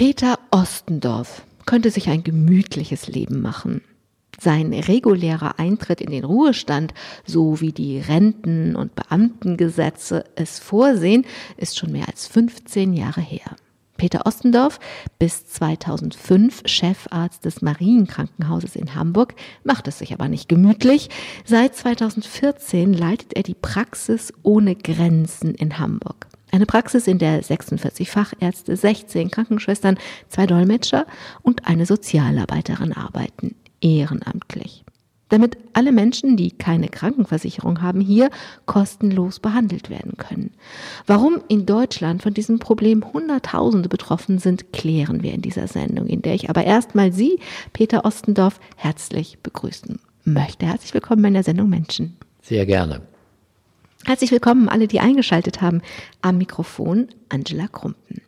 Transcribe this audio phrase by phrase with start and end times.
[0.00, 3.82] Peter Ostendorf könnte sich ein gemütliches Leben machen.
[4.40, 6.94] Sein regulärer Eintritt in den Ruhestand,
[7.26, 11.26] so wie die Renten- und Beamtengesetze es vorsehen,
[11.58, 13.56] ist schon mehr als 15 Jahre her.
[13.98, 14.80] Peter Ostendorf,
[15.18, 21.10] bis 2005 Chefarzt des Marienkrankenhauses in Hamburg, macht es sich aber nicht gemütlich.
[21.44, 26.29] Seit 2014 leitet er die Praxis ohne Grenzen in Hamburg.
[26.52, 31.06] Eine Praxis, in der 46 Fachärzte, 16 Krankenschwestern, zwei Dolmetscher
[31.42, 34.84] und eine Sozialarbeiterin arbeiten, ehrenamtlich.
[35.28, 38.30] Damit alle Menschen, die keine Krankenversicherung haben, hier
[38.66, 40.50] kostenlos behandelt werden können.
[41.06, 46.22] Warum in Deutschland von diesem Problem Hunderttausende betroffen sind, klären wir in dieser Sendung, in
[46.22, 47.38] der ich aber erstmal Sie,
[47.72, 50.66] Peter Ostendorf, herzlich begrüßen möchte.
[50.66, 52.16] Herzlich willkommen in der Sendung Menschen.
[52.42, 53.02] Sehr gerne.
[54.06, 55.82] Herzlich willkommen alle, die eingeschaltet haben.
[56.22, 58.22] Am Mikrofon Angela Krumpen.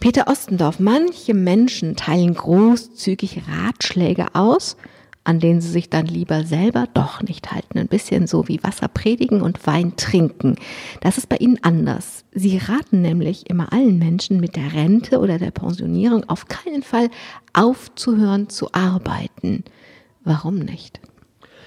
[0.00, 4.76] Peter Ostendorf, manche Menschen teilen großzügig Ratschläge aus,
[5.22, 7.78] an denen sie sich dann lieber selber doch nicht halten.
[7.78, 10.56] Ein bisschen so wie Wasser predigen und Wein trinken.
[11.02, 12.24] Das ist bei Ihnen anders.
[12.32, 17.10] Sie raten nämlich immer allen Menschen mit der Rente oder der Pensionierung auf keinen Fall
[17.52, 19.64] aufzuhören zu arbeiten.
[20.24, 21.00] Warum nicht?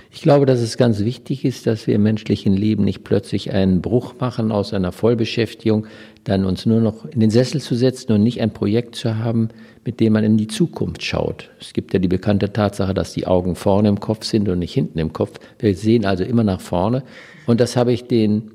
[0.09, 3.81] Ich glaube, dass es ganz wichtig ist, dass wir im menschlichen Leben nicht plötzlich einen
[3.81, 5.85] Bruch machen aus einer Vollbeschäftigung,
[6.23, 9.49] dann uns nur noch in den Sessel zu setzen und nicht ein Projekt zu haben,
[9.85, 11.49] mit dem man in die Zukunft schaut.
[11.59, 14.73] Es gibt ja die bekannte Tatsache, dass die Augen vorne im Kopf sind und nicht
[14.73, 15.39] hinten im Kopf.
[15.59, 17.03] Wir sehen also immer nach vorne.
[17.45, 18.51] Und das habe ich den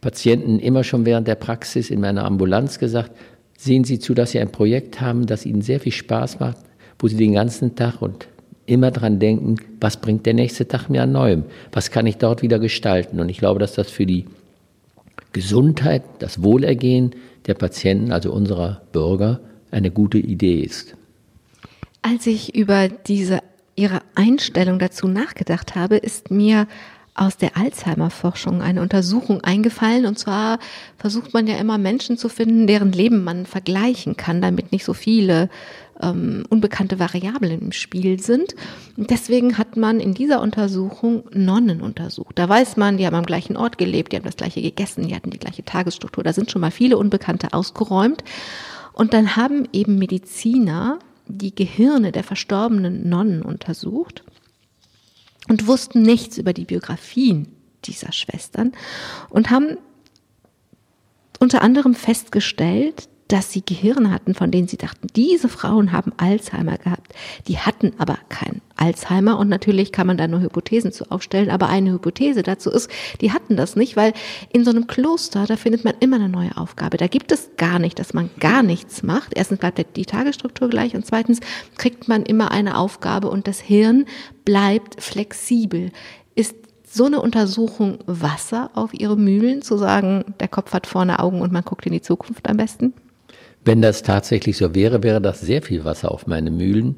[0.00, 3.12] Patienten immer schon während der Praxis in meiner Ambulanz gesagt.
[3.58, 6.56] Sehen Sie zu, dass Sie ein Projekt haben, das Ihnen sehr viel Spaß macht,
[6.98, 8.28] wo Sie den ganzen Tag und
[8.70, 11.44] immer dran denken, was bringt der nächste Tag mir an Neuem?
[11.72, 13.20] Was kann ich dort wieder gestalten?
[13.20, 14.26] Und ich glaube, dass das für die
[15.32, 17.14] Gesundheit, das Wohlergehen
[17.46, 20.96] der Patienten, also unserer Bürger, eine gute Idee ist.
[22.02, 23.40] Als ich über diese
[23.76, 26.66] Ihre Einstellung dazu nachgedacht habe, ist mir
[27.14, 30.06] aus der Alzheimer-Forschung eine Untersuchung eingefallen.
[30.06, 30.58] Und zwar
[30.96, 34.94] versucht man ja immer Menschen zu finden, deren Leben man vergleichen kann, damit nicht so
[34.94, 35.48] viele
[36.02, 38.54] ähm, unbekannte Variablen im Spiel sind.
[38.96, 42.38] Deswegen hat man in dieser Untersuchung Nonnen untersucht.
[42.38, 45.14] Da weiß man, die haben am gleichen Ort gelebt, die haben das gleiche gegessen, die
[45.14, 46.24] hatten die gleiche Tagesstruktur.
[46.24, 48.24] Da sind schon mal viele Unbekannte ausgeräumt.
[48.92, 54.24] Und dann haben eben Mediziner die Gehirne der verstorbenen Nonnen untersucht
[55.48, 57.48] und wussten nichts über die Biografien
[57.84, 58.72] dieser Schwestern
[59.30, 59.78] und haben
[61.38, 66.78] unter anderem festgestellt, dass sie Gehirne hatten, von denen sie dachten, diese Frauen haben Alzheimer
[66.78, 67.14] gehabt.
[67.46, 71.68] Die hatten aber kein Alzheimer und natürlich kann man da nur Hypothesen zu aufstellen, aber
[71.68, 72.90] eine Hypothese dazu ist,
[73.20, 74.14] die hatten das nicht, weil
[74.52, 76.96] in so einem Kloster, da findet man immer eine neue Aufgabe.
[76.96, 79.32] Da gibt es gar nicht, dass man gar nichts macht.
[79.36, 81.38] Erstens bleibt die Tagesstruktur gleich und zweitens
[81.78, 84.06] kriegt man immer eine Aufgabe und das Hirn
[84.44, 85.92] bleibt flexibel.
[86.34, 91.40] Ist so eine Untersuchung Wasser auf ihre Mühlen, zu sagen, der Kopf hat vorne Augen
[91.40, 92.92] und man guckt in die Zukunft am besten?
[93.64, 96.96] Wenn das tatsächlich so wäre, wäre das sehr viel Wasser auf meine Mühlen.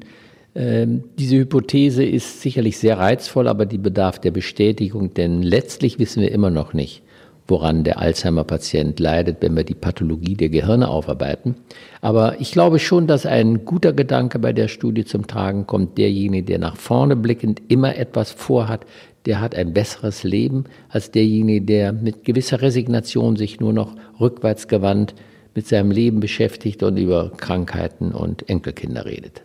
[0.55, 6.21] Ähm, diese Hypothese ist sicherlich sehr reizvoll, aber die bedarf der Bestätigung, denn letztlich wissen
[6.21, 7.01] wir immer noch nicht,
[7.47, 11.55] woran der Alzheimer-Patient leidet, wenn wir die Pathologie der Gehirne aufarbeiten.
[12.01, 15.97] Aber ich glaube schon, dass ein guter Gedanke bei der Studie zum Tragen kommt.
[15.97, 18.85] Derjenige, der nach vorne blickend immer etwas vorhat,
[19.25, 24.67] der hat ein besseres Leben als derjenige, der mit gewisser Resignation sich nur noch rückwärts
[24.67, 25.15] gewandt
[25.55, 29.41] mit seinem Leben beschäftigt und über Krankheiten und Enkelkinder redet.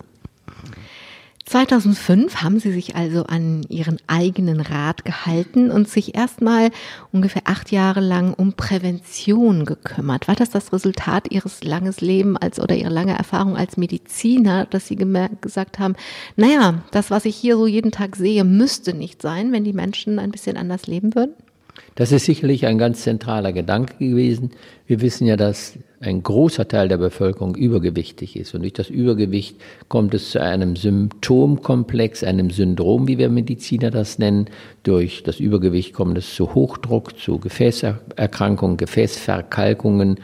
[1.49, 6.71] 2005 haben Sie sich also an Ihren eigenen Rat gehalten und sich erstmal
[7.11, 10.29] ungefähr acht Jahre lang um Prävention gekümmert.
[10.29, 14.89] War das das Resultat Ihres langes Leben als oder Ihrer lange Erfahrung als Mediziner, dass
[14.89, 15.97] Sie gesagt haben,
[16.37, 20.19] naja, das, was ich hier so jeden Tag sehe, müsste nicht sein, wenn die Menschen
[20.19, 21.33] ein bisschen anders leben würden?
[21.95, 24.51] Das ist sicherlich ein ganz zentraler Gedanke gewesen.
[24.87, 28.55] Wir wissen ja, dass ein großer Teil der Bevölkerung übergewichtig ist.
[28.55, 29.57] Und durch das Übergewicht
[29.89, 34.47] kommt es zu einem Symptomkomplex, einem Syndrom, wie wir Mediziner das nennen.
[34.85, 40.21] Durch das Übergewicht kommt es zu Hochdruck, zu Gefäßerkrankungen, Gefäßverkalkungen,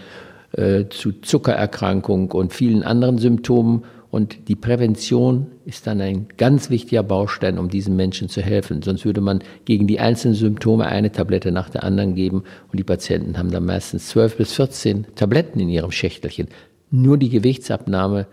[0.53, 3.83] äh, zu Zuckererkrankungen und vielen anderen Symptomen.
[4.15, 8.81] Und die Prävention ist dann ein ganz wichtiger Baustein, um diesen Menschen zu helfen.
[8.81, 12.85] Sonst würde man gegen die einzelnen Symptome eine Tablette nach der anderen geben und die
[12.85, 16.47] Patienten haben dann meistens zwölf bis 14 Tabletten in ihrem Schächtelchen.
[16.93, 18.29] Nur die Gewichtsabnahme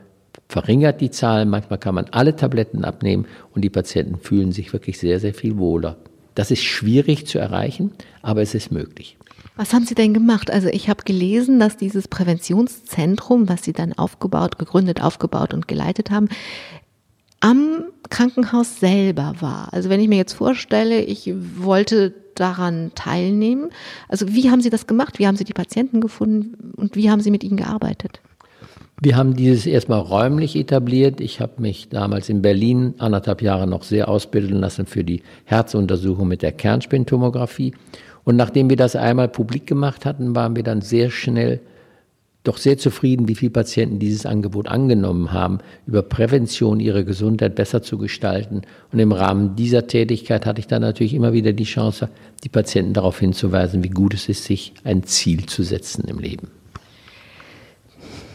[0.48, 1.48] verringert die Zahl.
[1.48, 3.26] Manchmal kann man alle Tabletten abnehmen
[3.56, 5.98] und die Patienten fühlen sich wirklich sehr, sehr viel wohler.
[6.36, 7.90] Das ist schwierig zu erreichen,
[8.22, 9.18] aber es ist möglich.
[9.56, 10.50] Was haben Sie denn gemacht?
[10.50, 16.10] Also ich habe gelesen, dass dieses Präventionszentrum, was Sie dann aufgebaut, gegründet, aufgebaut und geleitet
[16.10, 16.30] haben,
[17.42, 19.74] am Krankenhaus selber war.
[19.74, 23.70] Also wenn ich mir jetzt vorstelle, ich wollte daran teilnehmen,
[24.08, 25.20] also wie haben Sie das gemacht?
[25.20, 28.22] Wie haben Sie die Patienten gefunden und wie haben Sie mit ihnen gearbeitet?
[29.04, 31.22] Wir haben dieses erstmal räumlich etabliert.
[31.22, 36.28] Ich habe mich damals in Berlin anderthalb Jahre noch sehr ausbilden lassen für die Herzuntersuchung
[36.28, 37.74] mit der Kernspintomographie.
[38.24, 41.60] Und nachdem wir das einmal publik gemacht hatten, waren wir dann sehr schnell
[42.44, 47.84] doch sehr zufrieden, wie viele Patienten dieses Angebot angenommen haben, über Prävention ihre Gesundheit besser
[47.84, 48.64] zu gestalten.
[48.92, 52.10] Und im Rahmen dieser Tätigkeit hatte ich dann natürlich immer wieder die Chance,
[52.44, 56.48] die Patienten darauf hinzuweisen, wie gut es ist, sich ein Ziel zu setzen im Leben.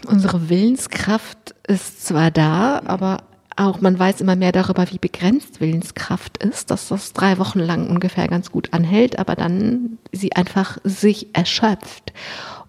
[0.07, 3.23] Unsere Willenskraft ist zwar da, aber
[3.57, 7.89] auch man weiß immer mehr darüber, wie begrenzt Willenskraft ist, dass das drei Wochen lang
[7.89, 12.13] ungefähr ganz gut anhält, aber dann sie einfach sich erschöpft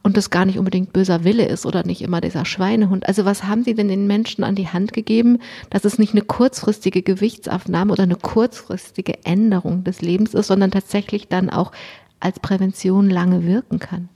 [0.02, 3.06] und das gar nicht unbedingt böser Wille ist oder nicht immer dieser Schweinehund.
[3.06, 5.38] Also was haben Sie denn den Menschen an die Hand gegeben,
[5.70, 11.28] dass es nicht eine kurzfristige Gewichtsaufnahme oder eine kurzfristige Änderung des Lebens ist, sondern tatsächlich
[11.28, 11.72] dann auch
[12.20, 14.08] als Prävention lange wirken kann?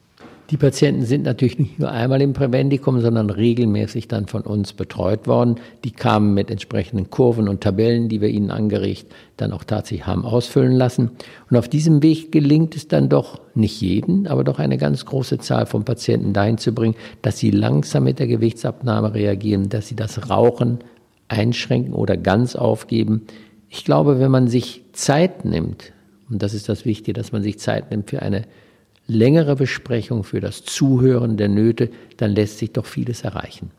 [0.52, 5.26] Die Patienten sind natürlich nicht nur einmal im Prävendikum, sondern regelmäßig dann von uns betreut
[5.26, 5.54] worden.
[5.82, 9.06] Die kamen mit entsprechenden Kurven und Tabellen, die wir ihnen angeregt,
[9.38, 11.12] dann auch tatsächlich haben ausfüllen lassen.
[11.48, 15.38] Und auf diesem Weg gelingt es dann doch nicht jeden, aber doch eine ganz große
[15.38, 19.96] Zahl von Patienten dahin zu bringen, dass sie langsam mit der Gewichtsabnahme reagieren, dass sie
[19.96, 20.80] das Rauchen
[21.28, 23.22] einschränken oder ganz aufgeben.
[23.70, 25.94] Ich glaube, wenn man sich Zeit nimmt,
[26.28, 28.42] und das ist das Wichtige, dass man sich Zeit nimmt für eine
[29.06, 33.70] längere Besprechung, für das Zuhören der Nöte, dann lässt sich doch vieles erreichen.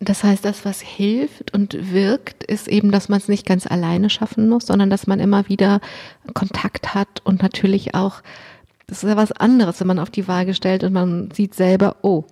[0.00, 4.10] Das heißt, das, was hilft und wirkt, ist eben, dass man es nicht ganz alleine
[4.10, 5.80] schaffen muss, sondern dass man immer wieder
[6.34, 8.22] Kontakt hat und natürlich auch,
[8.86, 11.96] das ist ja was anderes, wenn man auf die Waage stellt und man sieht selber,
[12.02, 12.24] oh,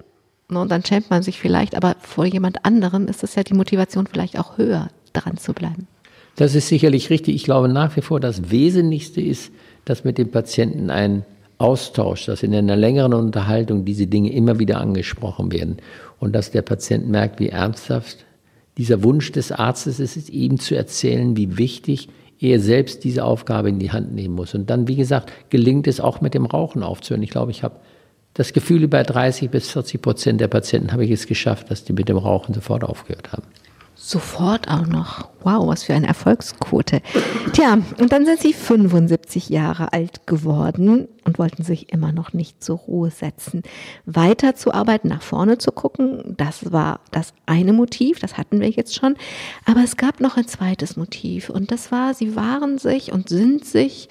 [0.50, 3.54] ne, und dann schämt man sich vielleicht, aber vor jemand anderem ist es ja die
[3.54, 5.86] Motivation vielleicht auch höher, dran zu bleiben.
[6.36, 7.34] Das ist sicherlich richtig.
[7.34, 9.52] Ich glaube nach wie vor, das Wesentlichste ist,
[9.84, 11.24] dass mit dem Patienten ein
[11.62, 15.76] Austausch, dass in einer längeren Unterhaltung diese Dinge immer wieder angesprochen werden
[16.18, 18.24] und dass der Patient merkt, wie ernsthaft
[18.78, 22.08] dieser Wunsch des Arztes ist, ihm zu erzählen, wie wichtig
[22.40, 24.54] er selbst diese Aufgabe in die Hand nehmen muss.
[24.54, 27.22] Und dann, wie gesagt, gelingt es auch mit dem Rauchen aufzuhören.
[27.22, 27.76] Ich glaube, ich habe
[28.34, 31.92] das Gefühl, bei 30 bis 40 Prozent der Patienten habe ich es geschafft, dass die
[31.92, 33.44] mit dem Rauchen sofort aufgehört haben.
[34.04, 35.28] Sofort auch noch.
[35.44, 37.02] Wow, was für eine Erfolgsquote.
[37.52, 42.64] Tja, und dann sind Sie 75 Jahre alt geworden und wollten sich immer noch nicht
[42.64, 43.62] zur Ruhe setzen.
[44.04, 48.70] Weiter zu arbeiten, nach vorne zu gucken, das war das eine Motiv, das hatten wir
[48.70, 49.14] jetzt schon.
[49.66, 53.64] Aber es gab noch ein zweites Motiv und das war, Sie waren sich und sind
[53.64, 54.08] sich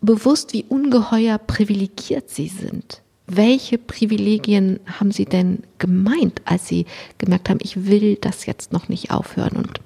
[0.00, 3.03] bewusst, wie ungeheuer privilegiert Sie sind.
[3.26, 6.84] Welche Privilegien haben Sie denn gemeint, als Sie
[7.16, 9.80] gemerkt haben, ich will das jetzt noch nicht aufhören und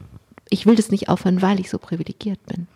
[0.50, 2.66] ich will das nicht aufhören, weil ich so privilegiert bin?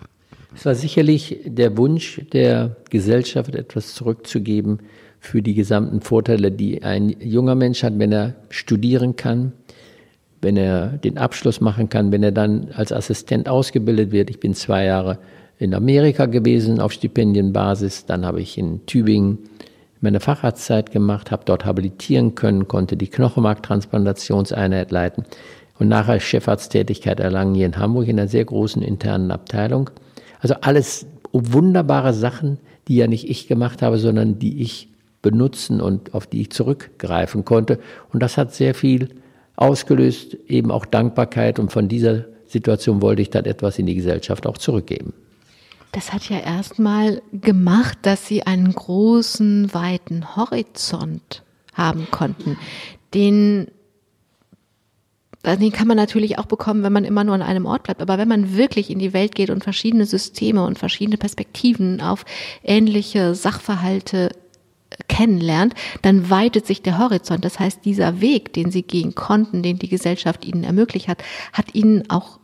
[0.54, 4.80] Es war sicherlich der Wunsch der Gesellschaft, etwas zurückzugeben
[5.18, 9.52] für die gesamten Vorteile, die ein junger Mensch hat, wenn er studieren kann,
[10.42, 14.30] wenn er den Abschluss machen kann, wenn er dann als Assistent ausgebildet wird.
[14.30, 15.18] Ich bin zwei Jahre
[15.58, 19.38] in Amerika gewesen auf Stipendienbasis, dann habe ich in Tübingen
[20.02, 25.24] meine Facharztzeit gemacht, habe dort habilitieren können, konnte die Knochenmarktransplantationseinheit leiten
[25.78, 29.90] und nachher Chefarzttätigkeit erlangen hier in Hamburg in einer sehr großen internen Abteilung.
[30.40, 34.88] Also alles wunderbare Sachen, die ja nicht ich gemacht habe, sondern die ich
[35.22, 37.78] benutzen und auf die ich zurückgreifen konnte.
[38.12, 39.08] Und das hat sehr viel
[39.56, 41.58] ausgelöst, eben auch Dankbarkeit.
[41.58, 45.14] Und von dieser Situation wollte ich dann etwas in die Gesellschaft auch zurückgeben.
[45.92, 51.42] Das hat ja erstmal gemacht, dass sie einen großen, weiten Horizont
[51.74, 52.58] haben konnten.
[53.12, 53.68] Den,
[55.44, 58.00] den kann man natürlich auch bekommen, wenn man immer nur an einem Ort bleibt.
[58.00, 62.24] Aber wenn man wirklich in die Welt geht und verschiedene Systeme und verschiedene Perspektiven auf
[62.62, 64.30] ähnliche Sachverhalte
[65.08, 67.44] kennenlernt, dann weitet sich der Horizont.
[67.44, 71.22] Das heißt, dieser Weg, den sie gehen konnten, den die Gesellschaft ihnen ermöglicht hat,
[71.52, 72.38] hat ihnen auch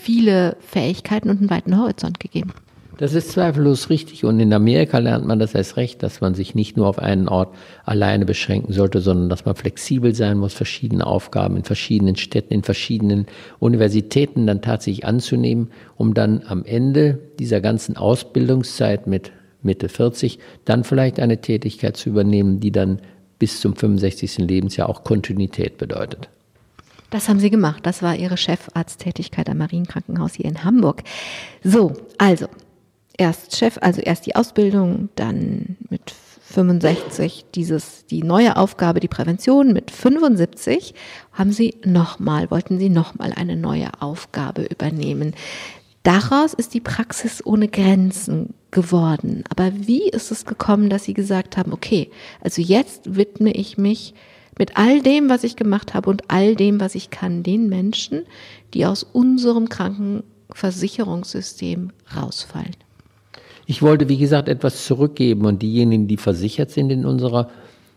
[0.00, 2.52] viele Fähigkeiten und einen weiten Horizont gegeben.
[3.00, 4.26] Das ist zweifellos richtig.
[4.26, 7.28] Und in Amerika lernt man das erst recht, dass man sich nicht nur auf einen
[7.28, 7.54] Ort
[7.86, 12.62] alleine beschränken sollte, sondern dass man flexibel sein muss, verschiedene Aufgaben in verschiedenen Städten, in
[12.62, 13.24] verschiedenen
[13.58, 20.84] Universitäten dann tatsächlich anzunehmen, um dann am Ende dieser ganzen Ausbildungszeit mit Mitte 40 dann
[20.84, 23.00] vielleicht eine Tätigkeit zu übernehmen, die dann
[23.38, 24.38] bis zum 65.
[24.38, 26.28] Lebensjahr auch Kontinuität bedeutet.
[27.10, 27.84] Das haben Sie gemacht.
[27.84, 31.02] Das war Ihre Chefarzttätigkeit am Marienkrankenhaus hier in Hamburg.
[31.62, 32.46] So, also,
[33.18, 36.14] erst Chef, also erst die Ausbildung, dann mit
[36.50, 39.72] 65 dieses, die neue Aufgabe, die Prävention.
[39.72, 40.94] Mit 75
[41.32, 45.34] haben Sie nochmal, wollten Sie nochmal eine neue Aufgabe übernehmen.
[46.02, 49.44] Daraus ist die Praxis ohne Grenzen geworden.
[49.50, 54.14] Aber wie ist es gekommen, dass Sie gesagt haben, okay, also jetzt widme ich mich
[54.60, 58.26] mit all dem, was ich gemacht habe und all dem, was ich kann, den Menschen,
[58.74, 62.76] die aus unserem Krankenversicherungssystem rausfallen?
[63.64, 67.48] Ich wollte, wie gesagt, etwas zurückgeben und diejenigen, die versichert sind in unserer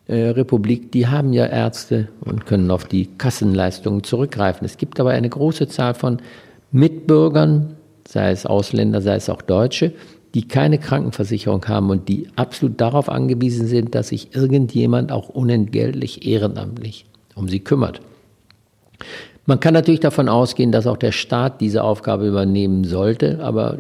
[0.08, 4.63] äh, Republik, die haben ja Ärzte und können auf die Kassenleistungen zurückgreifen.
[4.63, 6.22] Es gibt aber eine große Zahl von
[6.72, 7.75] Mitbürgern,
[8.08, 9.91] sei es Ausländer, sei es auch Deutsche,
[10.34, 16.25] die keine Krankenversicherung haben und die absolut darauf angewiesen sind, dass sich irgendjemand auch unentgeltlich
[16.25, 18.02] ehrenamtlich um sie kümmert.
[19.46, 23.78] Man kann natürlich davon ausgehen, dass auch der Staat diese Aufgabe übernehmen sollte, aber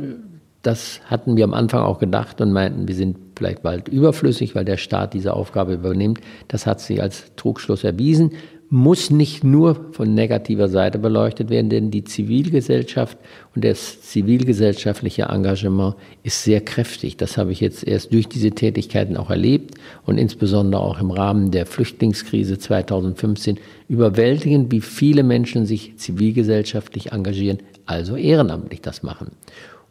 [0.61, 4.65] das hatten wir am Anfang auch gedacht und meinten, wir sind vielleicht bald überflüssig, weil
[4.65, 6.19] der Staat diese Aufgabe übernimmt.
[6.47, 8.31] Das hat sich als Trugschluss erwiesen.
[8.75, 13.19] Muss nicht nur von negativer Seite beleuchtet werden, denn die Zivilgesellschaft
[13.53, 17.15] und das zivilgesellschaftliche Engagement ist sehr kräftig.
[17.15, 19.75] Das habe ich jetzt erst durch diese Tätigkeiten auch erlebt
[20.07, 27.59] und insbesondere auch im Rahmen der Flüchtlingskrise 2015 überwältigend, wie viele Menschen sich zivilgesellschaftlich engagieren,
[27.85, 29.33] also ehrenamtlich das machen.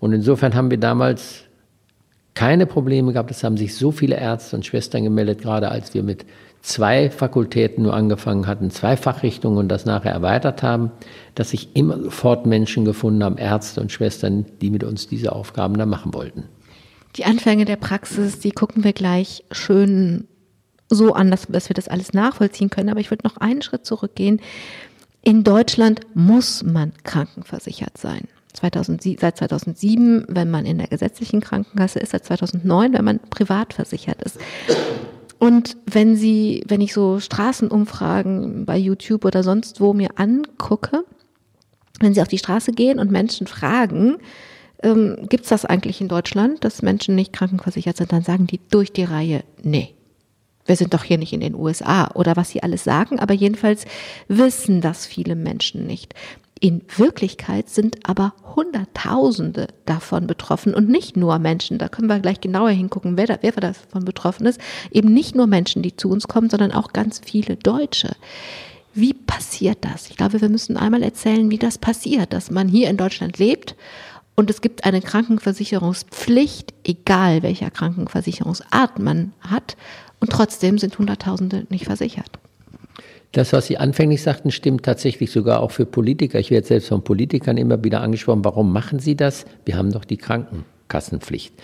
[0.00, 1.44] Und insofern haben wir damals
[2.34, 3.30] keine Probleme gehabt.
[3.30, 6.24] Es haben sich so viele Ärzte und Schwestern gemeldet, gerade als wir mit
[6.62, 10.92] zwei Fakultäten nur angefangen hatten, zwei Fachrichtungen und das nachher erweitert haben,
[11.34, 15.76] dass sich immer sofort Menschen gefunden haben, Ärzte und Schwestern, die mit uns diese Aufgaben
[15.76, 16.44] da machen wollten.
[17.16, 20.28] Die Anfänge der Praxis, die gucken wir gleich schön
[20.88, 22.88] so an, dass, wir das alles nachvollziehen können.
[22.88, 24.40] Aber ich würde noch einen Schritt zurückgehen.
[25.22, 28.28] In Deutschland muss man krankenversichert sein.
[28.54, 33.72] 2007, seit 2007, wenn man in der gesetzlichen Krankenkasse ist, seit 2009, wenn man privat
[33.72, 34.38] versichert ist.
[35.42, 41.04] Und wenn Sie, wenn ich so Straßenumfragen bei YouTube oder sonst wo mir angucke,
[41.98, 44.18] wenn Sie auf die Straße gehen und Menschen fragen,
[44.84, 48.60] ähm, gibt es das eigentlich in Deutschland, dass Menschen nicht krankenversichert sind, dann sagen die
[48.70, 49.96] durch die Reihe, nee.
[50.64, 53.84] Wir sind doch hier nicht in den USA oder was sie alles sagen, aber jedenfalls
[54.28, 56.14] wissen das viele Menschen nicht.
[56.62, 61.78] In Wirklichkeit sind aber Hunderttausende davon betroffen und nicht nur Menschen.
[61.78, 64.60] Da können wir gleich genauer hingucken, wer, da, wer davon betroffen ist.
[64.92, 68.14] Eben nicht nur Menschen, die zu uns kommen, sondern auch ganz viele Deutsche.
[68.94, 70.08] Wie passiert das?
[70.08, 73.74] Ich glaube, wir müssen einmal erzählen, wie das passiert, dass man hier in Deutschland lebt
[74.36, 79.76] und es gibt eine Krankenversicherungspflicht, egal welcher Krankenversicherungsart man hat,
[80.20, 82.38] und trotzdem sind Hunderttausende nicht versichert.
[83.32, 86.38] Das, was Sie anfänglich sagten, stimmt tatsächlich sogar auch für Politiker.
[86.38, 89.46] Ich werde selbst von Politikern immer wieder angesprochen, warum machen Sie das?
[89.64, 91.54] Wir haben doch die Krankenkassenpflicht.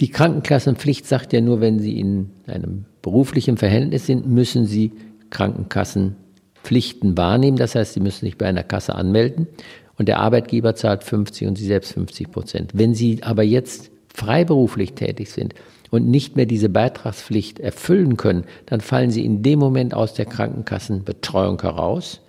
[0.00, 4.92] Die Krankenkassenpflicht sagt ja nur, wenn Sie in einem beruflichen Verhältnis sind, müssen Sie
[5.30, 7.56] Krankenkassenpflichten wahrnehmen.
[7.56, 9.48] Das heißt, Sie müssen sich bei einer Kasse anmelden
[9.96, 12.70] und der Arbeitgeber zahlt 50 und Sie selbst 50 Prozent.
[12.74, 15.54] Wenn Sie aber jetzt freiberuflich tätig sind
[15.90, 20.26] und nicht mehr diese Beitragspflicht erfüllen können, dann fallen sie in dem Moment aus der
[20.26, 22.20] Krankenkassenbetreuung heraus,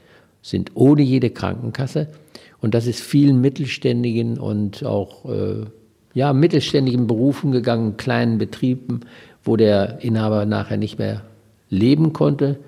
[0.42, 2.08] sind ohne jede Krankenkasse.
[2.62, 5.66] Und das ist vielen mittelständigen und auch äh,
[6.14, 9.02] ja, mittelständigen Berufen gegangen, kleinen Betrieben,
[9.44, 11.24] wo der Inhaber nachher nicht mehr
[11.70, 12.60] leben konnte,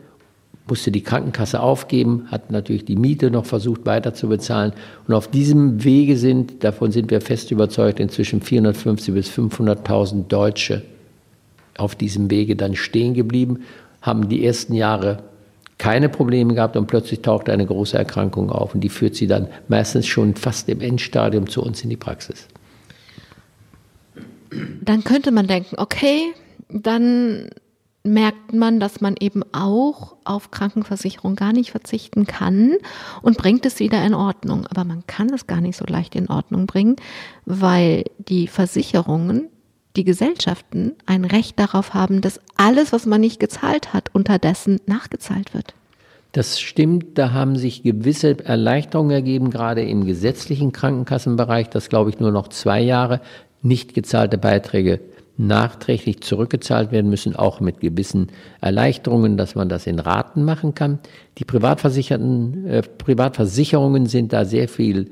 [0.68, 4.74] musste die Krankenkasse aufgeben, hat natürlich die Miete noch versucht weiter zu bezahlen.
[5.08, 10.84] Und auf diesem Wege sind, davon sind wir fest überzeugt, inzwischen 450 bis 500.000 Deutsche
[11.78, 13.62] auf diesem Wege dann stehen geblieben,
[14.02, 15.24] haben die ersten Jahre
[15.78, 19.48] keine Probleme gehabt und plötzlich taucht eine große Erkrankung auf und die führt sie dann
[19.68, 22.48] meistens schon fast im Endstadium zu uns in die Praxis.
[24.82, 26.34] Dann könnte man denken, okay,
[26.70, 27.50] dann
[28.04, 32.74] merkt man, dass man eben auch auf Krankenversicherung gar nicht verzichten kann
[33.22, 34.66] und bringt es wieder in Ordnung.
[34.68, 36.96] Aber man kann es gar nicht so leicht in Ordnung bringen,
[37.46, 39.50] weil die Versicherungen,
[39.96, 45.54] die Gesellschaften ein Recht darauf haben, dass alles, was man nicht gezahlt hat, unterdessen nachgezahlt
[45.54, 45.74] wird.
[46.32, 52.20] Das stimmt, da haben sich gewisse Erleichterungen ergeben, gerade im gesetzlichen Krankenkassenbereich, dass, glaube ich,
[52.20, 53.20] nur noch zwei Jahre
[53.62, 55.02] nicht gezahlte Beiträge
[55.42, 58.28] nachträglich zurückgezahlt werden müssen, auch mit gewissen
[58.62, 61.00] Erleichterungen, dass man das in Raten machen kann.
[61.38, 65.10] Die Privatversicherten, äh, Privatversicherungen sind da sehr viel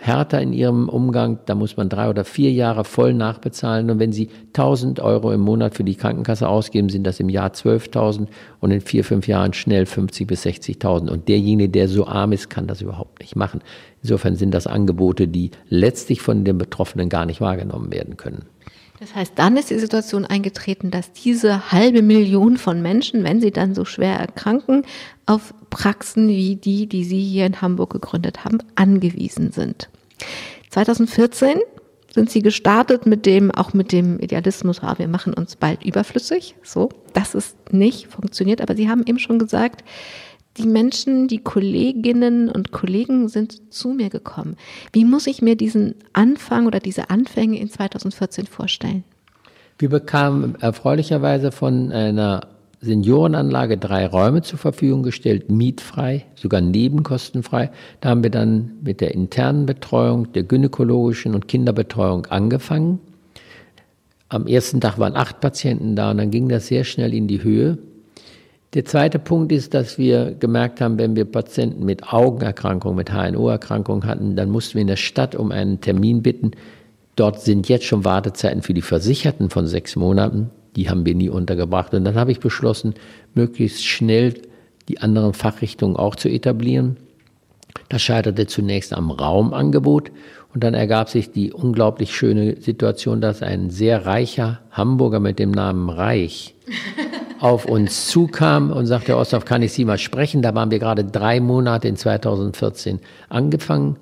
[0.00, 1.38] härter in ihrem Umgang.
[1.46, 3.90] Da muss man drei oder vier Jahre voll nachbezahlen.
[3.90, 7.50] Und wenn Sie 1000 Euro im Monat für die Krankenkasse ausgeben, sind das im Jahr
[7.50, 8.26] 12.000
[8.60, 11.10] und in vier, fünf Jahren schnell 50 bis 60.000.
[11.10, 13.60] Und derjenige, der so arm ist, kann das überhaupt nicht machen.
[14.02, 18.46] Insofern sind das Angebote, die letztlich von den Betroffenen gar nicht wahrgenommen werden können.
[19.00, 23.50] Das heißt, dann ist die Situation eingetreten, dass diese halbe Million von Menschen, wenn sie
[23.50, 24.84] dann so schwer erkranken,
[25.24, 29.88] auf Praxen wie die, die Sie hier in Hamburg gegründet haben, angewiesen sind.
[30.68, 31.60] 2014
[32.12, 36.56] sind Sie gestartet mit dem, auch mit dem Idealismus, ah, wir machen uns bald überflüssig.
[36.62, 39.82] So, das ist nicht funktioniert, aber Sie haben eben schon gesagt,
[40.60, 44.56] die Menschen, die Kolleginnen und Kollegen sind zu mir gekommen.
[44.92, 49.04] Wie muss ich mir diesen Anfang oder diese Anfänge in 2014 vorstellen?
[49.78, 52.42] Wir bekamen erfreulicherweise von einer
[52.82, 57.70] Seniorenanlage drei Räume zur Verfügung gestellt, mietfrei, sogar nebenkostenfrei.
[58.00, 63.00] Da haben wir dann mit der internen Betreuung, der gynäkologischen und Kinderbetreuung angefangen.
[64.28, 67.42] Am ersten Tag waren acht Patienten da und dann ging das sehr schnell in die
[67.42, 67.78] Höhe.
[68.72, 74.06] Der zweite Punkt ist, dass wir gemerkt haben, wenn wir Patienten mit Augenerkrankungen, mit HNO-Erkrankungen
[74.06, 76.52] hatten, dann mussten wir in der Stadt um einen Termin bitten.
[77.16, 80.50] Dort sind jetzt schon Wartezeiten für die Versicherten von sechs Monaten.
[80.76, 81.92] Die haben wir nie untergebracht.
[81.94, 82.94] Und dann habe ich beschlossen,
[83.34, 84.34] möglichst schnell
[84.88, 86.96] die anderen Fachrichtungen auch zu etablieren.
[87.88, 90.12] Das scheiterte zunächst am Raumangebot
[90.54, 95.50] und dann ergab sich die unglaublich schöne Situation, dass ein sehr reicher Hamburger mit dem
[95.50, 96.54] Namen Reich
[97.40, 100.42] auf uns zukam und sagte, Herr Osthoff, kann ich Sie mal sprechen?
[100.42, 103.96] Da waren wir gerade drei Monate in 2014 angefangen.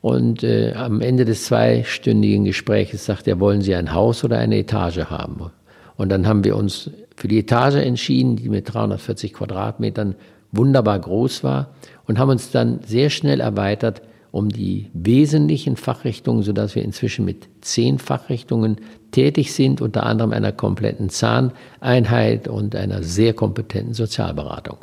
[0.00, 4.58] Und äh, am Ende des zweistündigen Gesprächs sagte er, wollen Sie ein Haus oder eine
[4.58, 5.50] Etage haben?
[5.96, 10.16] Und dann haben wir uns für die Etage entschieden, die mit 340 Quadratmetern
[10.52, 11.68] wunderbar groß war
[12.06, 17.48] und haben uns dann sehr schnell erweitert um die wesentlichen Fachrichtungen, sodass wir inzwischen mit
[17.60, 18.76] zehn Fachrichtungen
[19.10, 24.78] tätig sind, unter anderem einer kompletten Zahneinheit und einer sehr kompetenten Sozialberatung.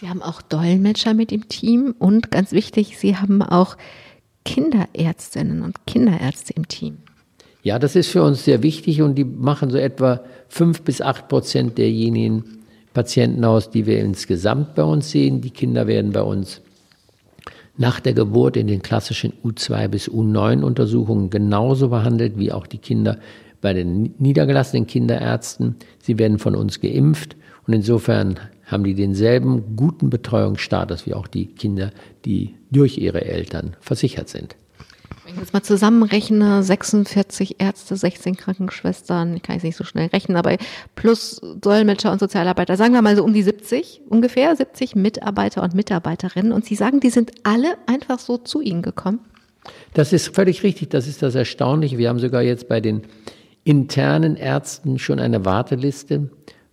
[0.00, 3.76] Sie haben auch Dolmetscher mit im Team und ganz wichtig, Sie haben auch
[4.44, 6.98] Kinderärztinnen und Kinderärzte im Team.
[7.62, 11.28] Ja, das ist für uns sehr wichtig und die machen so etwa fünf bis acht
[11.28, 12.60] Prozent derjenigen
[12.94, 15.42] Patienten aus, die wir insgesamt bei uns sehen.
[15.42, 16.62] Die Kinder werden bei uns
[17.76, 22.78] nach der Geburt in den klassischen U2 bis U9 Untersuchungen genauso behandelt wie auch die
[22.78, 23.18] Kinder
[23.60, 25.76] bei den niedergelassenen Kinderärzten.
[26.00, 31.46] Sie werden von uns geimpft und insofern haben die denselben guten Betreuungsstatus wie auch die
[31.46, 31.90] Kinder,
[32.24, 34.56] die durch ihre Eltern versichert sind.
[35.30, 40.08] Wenn ich jetzt mal zusammenrechne, 46 Ärzte, 16 Krankenschwestern, ich kann jetzt nicht so schnell
[40.08, 40.56] rechnen, aber
[40.96, 45.74] plus Dolmetscher und Sozialarbeiter, sagen wir mal so um die 70, ungefähr 70 Mitarbeiter und
[45.74, 46.50] Mitarbeiterinnen.
[46.50, 49.20] Und Sie sagen, die sind alle einfach so zu Ihnen gekommen?
[49.94, 51.96] Das ist völlig richtig, das ist das Erstaunliche.
[51.96, 53.02] Wir haben sogar jetzt bei den
[53.62, 56.30] internen Ärzten schon eine Warteliste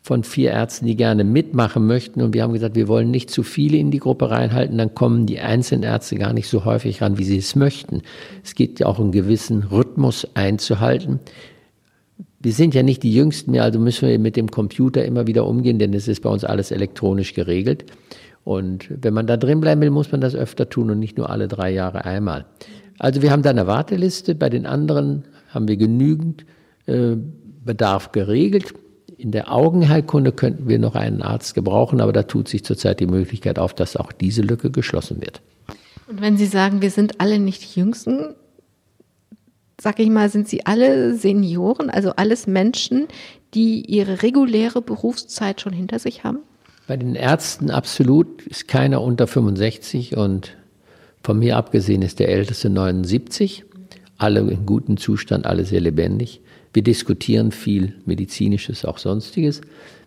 [0.08, 2.22] von vier Ärzten, die gerne mitmachen möchten.
[2.22, 5.26] Und wir haben gesagt, wir wollen nicht zu viele in die Gruppe reinhalten, dann kommen
[5.26, 8.02] die einzelnen Ärzte gar nicht so häufig ran, wie sie es möchten.
[8.42, 11.20] Es geht ja auch einen gewissen Rhythmus einzuhalten.
[12.40, 15.46] Wir sind ja nicht die Jüngsten mehr, also müssen wir mit dem Computer immer wieder
[15.46, 17.84] umgehen, denn es ist bei uns alles elektronisch geregelt.
[18.46, 21.30] Und wenn man da drin bleiben will, muss man das öfter tun und nicht nur
[21.30, 22.46] alle drei Jahre einmal.
[22.98, 26.46] Also wir haben da eine Warteliste, bei den anderen haben wir genügend
[26.86, 27.18] äh,
[27.66, 28.74] Bedarf geregelt.
[29.18, 33.08] In der Augenheilkunde könnten wir noch einen Arzt gebrauchen, aber da tut sich zurzeit die
[33.08, 35.42] Möglichkeit auf, dass auch diese Lücke geschlossen wird.
[36.08, 38.36] Und wenn Sie sagen, wir sind alle nicht die Jüngsten,
[39.82, 43.08] sag ich mal, sind Sie alle Senioren, also alles Menschen,
[43.56, 46.40] die ihre reguläre Berufszeit schon hinter sich haben?
[46.88, 50.56] Bei den Ärzten absolut ist keiner unter 65 und
[51.24, 53.66] von mir abgesehen ist der älteste 79.
[54.18, 56.42] Alle in gutem Zustand, alle sehr lebendig.
[56.78, 59.62] Wir diskutieren viel Medizinisches, auch Sonstiges.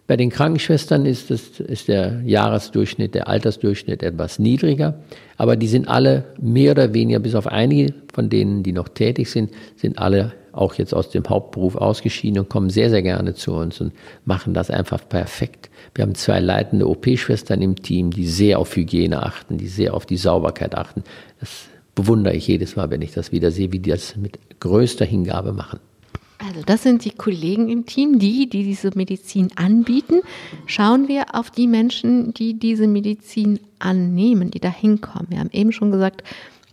[0.07, 4.95] Bei den Krankenschwestern ist, das, ist der Jahresdurchschnitt, der Altersdurchschnitt etwas niedriger,
[5.37, 9.33] aber die sind alle mehr oder weniger, bis auf einige von denen, die noch tätig
[9.33, 13.53] sind, sind alle auch jetzt aus dem Hauptberuf ausgeschieden und kommen sehr, sehr gerne zu
[13.53, 13.93] uns und
[14.25, 15.71] machen das einfach perfekt.
[15.97, 20.07] Wir haben zwei leitende OP-Schwestern im Team, die sehr auf Hygiene achten, die sehr auf
[20.07, 21.03] die Sauberkeit achten.
[21.41, 21.51] Das
[21.97, 25.53] bewundere ich jedes Mal, wenn ich das wieder sehe, wie die das mit größter Hingabe
[25.53, 25.81] machen.
[26.47, 30.21] Also das sind die Kollegen im Team, die, die diese Medizin anbieten.
[30.67, 35.27] Schauen wir auf die Menschen, die diese Medizin annehmen, die da hinkommen.
[35.29, 36.25] Wir haben eben schon gesagt,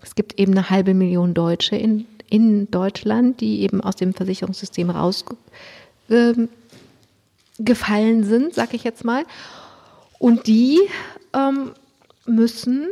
[0.01, 4.89] es gibt eben eine halbe Million Deutsche in, in Deutschland, die eben aus dem Versicherungssystem
[4.89, 6.49] rausgefallen
[7.69, 9.25] ähm, sind, sag ich jetzt mal.
[10.17, 10.80] Und die
[11.34, 11.71] ähm,
[12.25, 12.88] müssen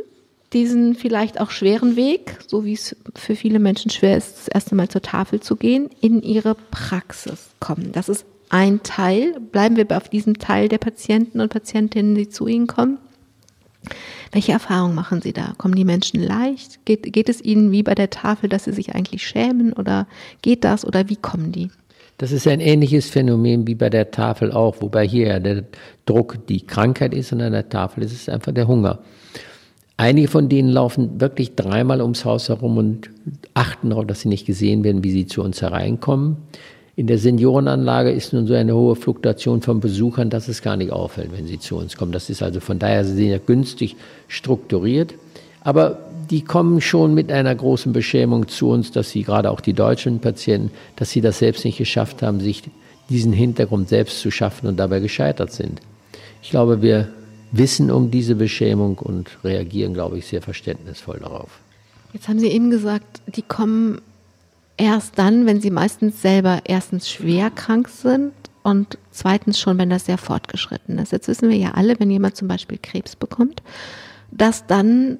[0.56, 4.74] diesen vielleicht auch schweren Weg, so wie es für viele Menschen schwer ist, das erste
[4.74, 7.92] Mal zur Tafel zu gehen, in ihre Praxis kommen.
[7.92, 9.38] Das ist ein Teil.
[9.52, 12.98] Bleiben wir auf diesem Teil der Patienten und Patientinnen, die zu Ihnen kommen.
[14.32, 15.52] Welche Erfahrungen machen Sie da?
[15.58, 16.84] Kommen die Menschen leicht?
[16.86, 20.06] Geht, geht es Ihnen wie bei der Tafel, dass Sie sich eigentlich schämen oder
[20.40, 21.70] geht das oder wie kommen die?
[22.18, 25.64] Das ist ein ähnliches Phänomen wie bei der Tafel auch, wobei hier ja der
[26.06, 29.00] Druck die Krankheit ist und an der Tafel ist es einfach der Hunger.
[29.98, 33.10] Einige von denen laufen wirklich dreimal ums Haus herum und
[33.54, 36.36] achten darauf, dass sie nicht gesehen werden, wie sie zu uns hereinkommen.
[36.96, 40.92] In der Seniorenanlage ist nun so eine hohe Fluktuation von Besuchern, dass es gar nicht
[40.92, 42.12] auffällt, wenn sie zu uns kommen.
[42.12, 43.96] Das ist also von daher sehr günstig
[44.28, 45.14] strukturiert.
[45.62, 45.98] Aber
[46.30, 50.20] die kommen schon mit einer großen Beschämung zu uns, dass sie gerade auch die deutschen
[50.20, 52.62] Patienten, dass sie das selbst nicht geschafft haben, sich
[53.08, 55.80] diesen Hintergrund selbst zu schaffen und dabei gescheitert sind.
[56.42, 57.08] Ich glaube, wir
[57.58, 61.60] wissen um diese Beschämung und reagieren, glaube ich, sehr verständnisvoll darauf.
[62.12, 64.00] Jetzt haben Sie eben gesagt, die kommen
[64.76, 70.06] erst dann, wenn sie meistens selber erstens schwer krank sind und zweitens schon, wenn das
[70.06, 71.12] sehr fortgeschritten ist.
[71.12, 73.62] Jetzt wissen wir ja alle, wenn jemand zum Beispiel Krebs bekommt,
[74.30, 75.18] dass dann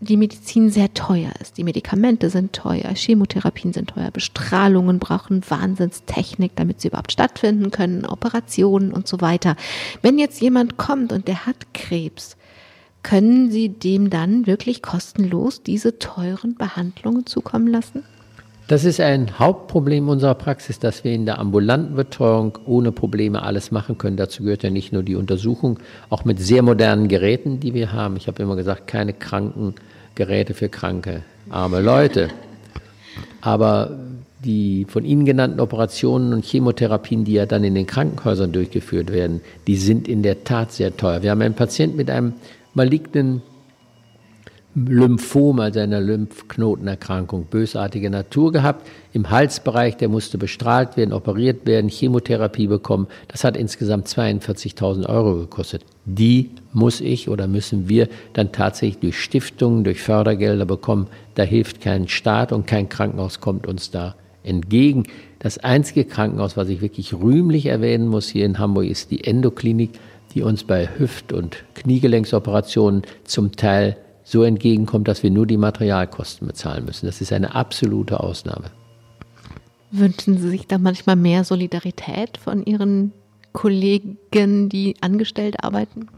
[0.00, 1.58] die Medizin sehr teuer ist.
[1.58, 8.04] Die Medikamente sind teuer, Chemotherapien sind teuer, Bestrahlungen brauchen Wahnsinnstechnik, damit sie überhaupt stattfinden können,
[8.04, 9.56] Operationen und so weiter.
[10.02, 12.36] Wenn jetzt jemand kommt und der hat Krebs,
[13.02, 18.02] können Sie dem dann wirklich kostenlos diese teuren Behandlungen zukommen lassen?
[18.66, 23.70] Das ist ein Hauptproblem unserer Praxis, dass wir in der ambulanten Betreuung ohne Probleme alles
[23.70, 24.18] machen können.
[24.18, 25.78] Dazu gehört ja nicht nur die Untersuchung,
[26.10, 28.18] auch mit sehr modernen Geräten, die wir haben.
[28.18, 29.14] Ich habe immer gesagt, keine
[30.18, 32.28] Krankengeräte für kranke, arme Leute.
[33.40, 33.98] Aber
[34.44, 39.40] die von Ihnen genannten Operationen und Chemotherapien, die ja dann in den Krankenhäusern durchgeführt werden,
[39.68, 41.22] die sind in der Tat sehr teuer.
[41.22, 42.34] Wir haben einen Patienten mit einem
[42.74, 43.42] malignen
[44.86, 48.86] Lymphom, also einer Lymphknotenerkrankung, bösartige Natur gehabt.
[49.12, 53.08] Im Halsbereich, der musste bestrahlt werden, operiert werden, Chemotherapie bekommen.
[53.28, 55.84] Das hat insgesamt 42.000 Euro gekostet.
[56.04, 61.08] Die muss ich oder müssen wir dann tatsächlich durch Stiftungen, durch Fördergelder bekommen.
[61.34, 65.04] Da hilft kein Staat und kein Krankenhaus kommt uns da entgegen.
[65.38, 69.90] Das einzige Krankenhaus, was ich wirklich rühmlich erwähnen muss hier in Hamburg, ist die Endoklinik,
[70.34, 73.96] die uns bei Hüft- und Kniegelenksoperationen zum Teil
[74.28, 77.06] so entgegenkommt, dass wir nur die Materialkosten bezahlen müssen.
[77.06, 78.66] Das ist eine absolute Ausnahme.
[79.90, 83.12] Wünschen Sie sich da manchmal mehr Solidarität von Ihren
[83.54, 84.18] Kollegen,
[84.68, 86.08] die angestellt arbeiten?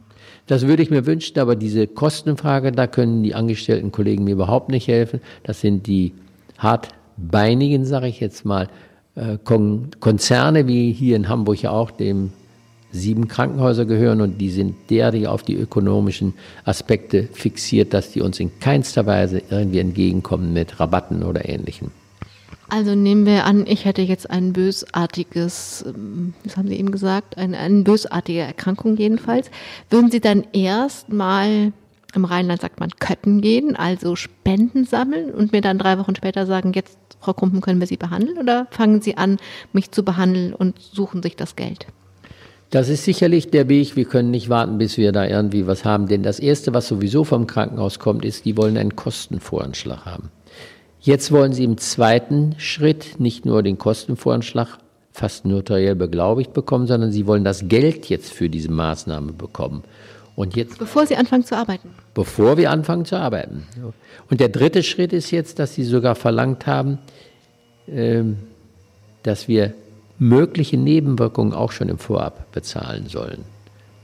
[0.49, 4.70] Das würde ich mir wünschen, aber diese Kostenfrage, da können die angestellten Kollegen mir überhaupt
[4.70, 5.20] nicht helfen.
[5.44, 6.12] Das sind die
[6.59, 8.68] hartbeinigen, sage ich jetzt mal,
[9.14, 12.33] äh, Konzerne wie hier in Hamburg ja auch, dem
[12.92, 18.40] sieben Krankenhäuser gehören und die sind derartig auf die ökonomischen Aspekte fixiert, dass die uns
[18.40, 21.90] in keinster Weise irgendwie entgegenkommen mit Rabatten oder Ähnlichem.
[22.70, 27.37] Also nehmen wir an, ich hätte jetzt ein bösartiges, ähm, was haben Sie eben gesagt,
[27.37, 29.50] eine, eine bösartige Erkrankung jedenfalls.
[29.90, 31.72] Würden Sie dann erst mal,
[32.14, 36.46] im Rheinland sagt man Kötten gehen, also Spenden sammeln und mir dann drei Wochen später
[36.46, 38.38] sagen, jetzt, Frau Kumpen, können wir Sie behandeln?
[38.38, 39.38] Oder fangen Sie an,
[39.72, 41.87] mich zu behandeln und suchen sich das Geld?
[42.70, 43.96] Das ist sicherlich der Weg.
[43.96, 46.06] Wir können nicht warten, bis wir da irgendwie was haben.
[46.06, 50.30] Denn das Erste, was sowieso vom Krankenhaus kommt, ist, die wollen einen Kostenvoranschlag haben.
[51.00, 54.78] Jetzt wollen sie im zweiten Schritt nicht nur den Kostenvoranschlag
[55.12, 59.83] fast notariell beglaubigt bekommen, sondern sie wollen das Geld jetzt für diese Maßnahme bekommen.
[60.37, 61.90] Und jetzt, bevor Sie anfangen zu arbeiten?
[62.14, 63.66] Bevor wir anfangen zu arbeiten.
[64.30, 66.98] Und der dritte Schritt ist jetzt, dass Sie sogar verlangt haben,
[67.88, 68.38] ähm,
[69.22, 69.74] dass wir
[70.20, 73.44] mögliche Nebenwirkungen auch schon im Vorab bezahlen sollen.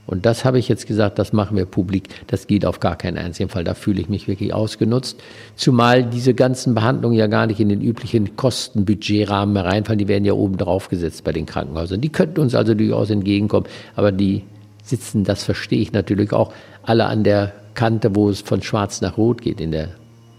[0.07, 2.07] Und das habe ich jetzt gesagt, das machen wir publik.
[2.27, 3.65] Das geht auf gar keinen einzigen Fall.
[3.65, 5.19] Da fühle ich mich wirklich ausgenutzt.
[5.55, 9.99] Zumal diese ganzen Behandlungen ja gar nicht in den üblichen Kostenbudgetrahmen reinfallen.
[9.99, 11.99] Die werden ja oben drauf gesetzt bei den Krankenhäusern.
[11.99, 13.67] Die könnten uns also durchaus entgegenkommen.
[13.95, 14.43] Aber die
[14.81, 16.53] sitzen, das verstehe ich natürlich auch,
[16.83, 19.89] alle an der Kante, wo es von schwarz nach rot geht in der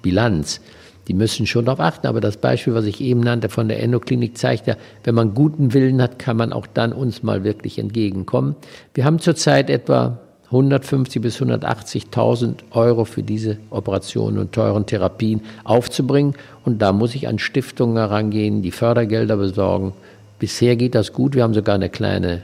[0.01, 0.63] Bilanz
[1.09, 2.07] die müssen schon darauf achten.
[2.07, 5.73] Aber das Beispiel, was ich eben nannte von der Endoklinik, zeigt ja, wenn man guten
[5.73, 8.55] Willen hat, kann man auch dann uns mal wirklich entgegenkommen.
[8.95, 16.35] Wir haben zurzeit etwa 150 bis 180.000 Euro für diese Operationen und teuren Therapien aufzubringen.
[16.65, 19.93] Und da muss ich an Stiftungen herangehen, die Fördergelder besorgen.
[20.39, 21.35] Bisher geht das gut.
[21.35, 22.43] Wir haben sogar eine kleine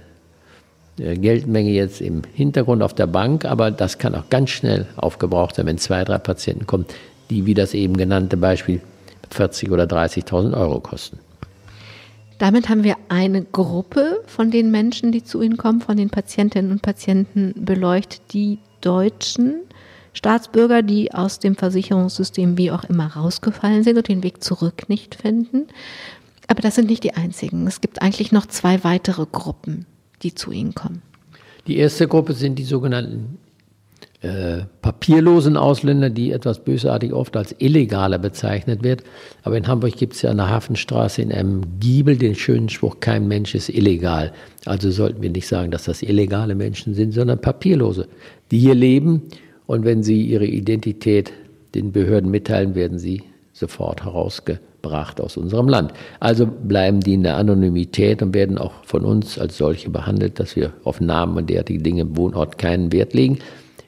[0.99, 5.55] äh, Geldmenge jetzt im Hintergrund auf der Bank, aber das kann auch ganz schnell aufgebraucht
[5.55, 6.87] sein, wenn zwei, drei Patienten kommen,
[7.31, 8.81] die, wie das eben genannte Beispiel,
[9.33, 11.19] 40.000 oder 30.000 Euro kosten.
[12.39, 16.73] Damit haben wir eine Gruppe von den Menschen, die zu Ihnen kommen, von den Patientinnen
[16.73, 19.63] und Patienten beleuchtet, die Deutschen,
[20.13, 25.15] Staatsbürger, die aus dem Versicherungssystem wie auch immer rausgefallen sind und den Weg zurück nicht
[25.15, 25.69] finden.
[26.47, 27.67] Aber das sind nicht die einzigen.
[27.67, 29.87] Es gibt eigentlich noch zwei weitere Gruppen,
[30.23, 31.03] die zu Ihnen kommen.
[31.67, 33.39] Die erste Gruppe sind die sogenannten
[34.25, 39.05] äh, papierlosen Ausländer, die etwas bösartig oft als illegaler bezeichnet wird.
[39.43, 43.01] Aber in Hamburg gibt es ja an der Hafenstraße in einem Giebel den schönen Spruch,
[43.01, 44.33] kein Mensch ist illegal.
[44.65, 48.09] Also sollten wir nicht sagen, dass das illegale Menschen sind, sondern papierlose,
[48.51, 49.25] die hier leben.
[49.67, 51.31] Und wenn sie ihre Identität
[51.75, 55.93] den Behörden mitteilen, werden sie sofort herausgebracht aus unserem Land.
[56.21, 60.57] Also bleiben die in der Anonymität und werden auch von uns als solche behandelt, dass
[60.57, 63.39] wir auf Namen und derartige Dinge im Wohnort keinen Wert legen.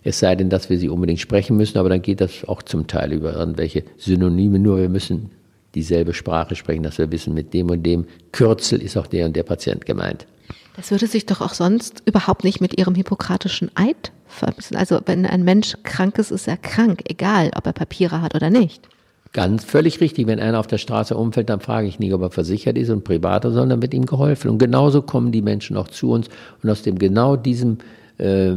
[0.07, 2.87] Es sei denn, dass wir sie unbedingt sprechen müssen, aber dann geht das auch zum
[2.87, 4.61] Teil über irgendwelche Synonyme.
[4.61, 5.31] Nur wir müssen
[5.75, 9.35] dieselbe Sprache sprechen, dass wir wissen, mit dem und dem Kürzel ist auch der und
[9.35, 10.29] der Patient gemeint.
[10.77, 14.77] Das würde sich doch auch sonst überhaupt nicht mit Ihrem hippokratischen Eid verbissen.
[14.77, 18.49] Also wenn ein Mensch krank ist, ist er krank, egal ob er Papiere hat oder
[18.49, 18.89] nicht.
[19.33, 20.29] Ganz völlig richtig.
[20.29, 23.03] Wenn einer auf der Straße umfällt, dann frage ich nicht, ob er versichert ist und
[23.03, 24.53] privater, sondern wird ihm geholfen.
[24.53, 26.29] Und genauso kommen die Menschen auch zu uns.
[26.63, 27.79] Und aus dem genau diesem
[28.19, 28.55] äh,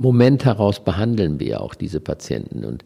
[0.00, 2.64] Moment heraus behandeln wir auch diese Patienten.
[2.64, 2.84] Und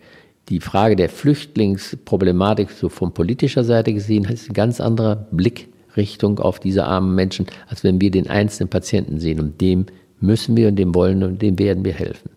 [0.49, 6.59] die Frage der Flüchtlingsproblematik, so von politischer Seite gesehen, ist ein ganz anderer Blickrichtung auf
[6.59, 9.41] diese armen Menschen, als wenn wir den einzelnen Patienten sehen.
[9.41, 9.87] Und dem
[10.21, 12.31] müssen wir und dem wollen und dem werden wir helfen.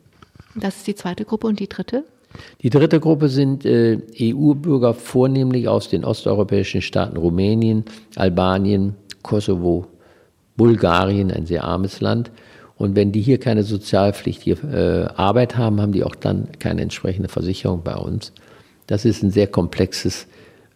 [0.55, 2.05] Das ist die zweite Gruppe und die dritte?
[2.61, 7.85] Die dritte Gruppe sind äh, EU-Bürger, vornehmlich aus den osteuropäischen Staaten Rumänien,
[8.15, 9.87] Albanien, Kosovo,
[10.57, 12.31] Bulgarien, ein sehr armes Land.
[12.77, 17.29] Und wenn die hier keine sozialpflichtige äh, Arbeit haben, haben die auch dann keine entsprechende
[17.29, 18.33] Versicherung bei uns.
[18.87, 20.27] Das ist ein sehr komplexes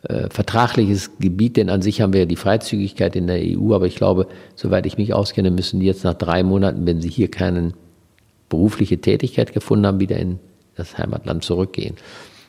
[0.04, 3.86] äh, vertragliches Gebiet, denn an sich haben wir ja die Freizügigkeit in der EU, aber
[3.86, 7.30] ich glaube, soweit ich mich auskenne, müssen die jetzt nach drei Monaten, wenn sie hier
[7.30, 7.74] keine
[8.48, 10.40] berufliche Tätigkeit gefunden haben, wieder in
[10.76, 11.96] das Heimatland zurückgehen.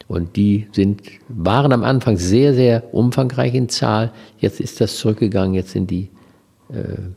[0.07, 4.13] Und die sind, waren am Anfang sehr, sehr umfangreich in Zahl.
[4.39, 5.55] Jetzt ist das zurückgegangen.
[5.55, 6.09] Jetzt sind die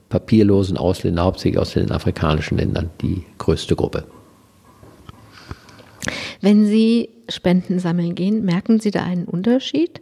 [0.09, 4.05] papierlosen Ausländer, hauptsächlich aus den afrikanischen Ländern, die größte Gruppe.
[6.41, 10.01] Wenn Sie Spenden sammeln gehen, merken Sie da einen Unterschied?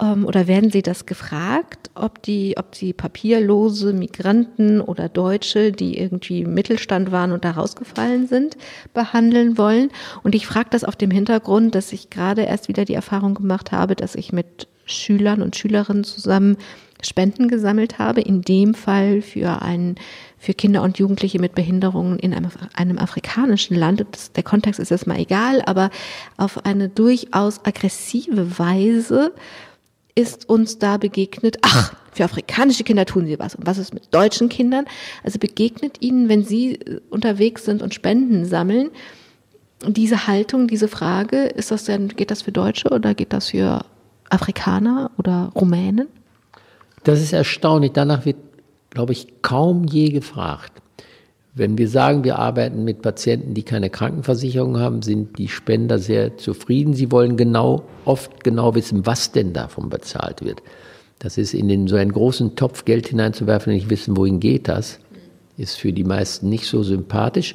[0.00, 5.98] Ähm, oder werden Sie das gefragt, ob die, ob Sie papierlose Migranten oder Deutsche, die
[5.98, 8.56] irgendwie Mittelstand waren und da rausgefallen sind,
[8.94, 9.90] behandeln wollen?
[10.22, 13.72] Und ich frage das auf dem Hintergrund, dass ich gerade erst wieder die Erfahrung gemacht
[13.72, 16.56] habe, dass ich mit Schülern und Schülerinnen zusammen
[17.02, 19.96] Spenden gesammelt habe, in dem Fall für einen
[20.38, 24.04] für Kinder und Jugendliche mit Behinderungen in einem, einem afrikanischen Land.
[24.12, 25.90] Das, der Kontext ist jetzt mal egal, aber
[26.36, 29.32] auf eine durchaus aggressive Weise
[30.14, 33.54] ist uns da begegnet, ach, für afrikanische Kinder tun sie was.
[33.54, 34.86] Und was ist mit deutschen Kindern?
[35.22, 38.90] Also begegnet ihnen, wenn sie äh, unterwegs sind und Spenden sammeln,
[39.86, 43.84] diese Haltung, diese Frage, ist das denn, geht das für Deutsche oder geht das für
[44.28, 46.08] Afrikaner oder Rumänen?
[47.08, 47.92] Das ist erstaunlich.
[47.92, 48.36] Danach wird,
[48.90, 50.82] glaube ich, kaum je gefragt.
[51.54, 56.36] Wenn wir sagen, wir arbeiten mit Patienten, die keine Krankenversicherung haben, sind die Spender sehr
[56.36, 56.92] zufrieden.
[56.92, 60.62] Sie wollen genau, oft genau wissen, was denn davon bezahlt wird.
[61.18, 64.68] Das ist in den, so einen großen Topf Geld hineinzuwerfen und nicht wissen, wohin geht
[64.68, 64.98] das,
[65.56, 67.54] ist für die meisten nicht so sympathisch.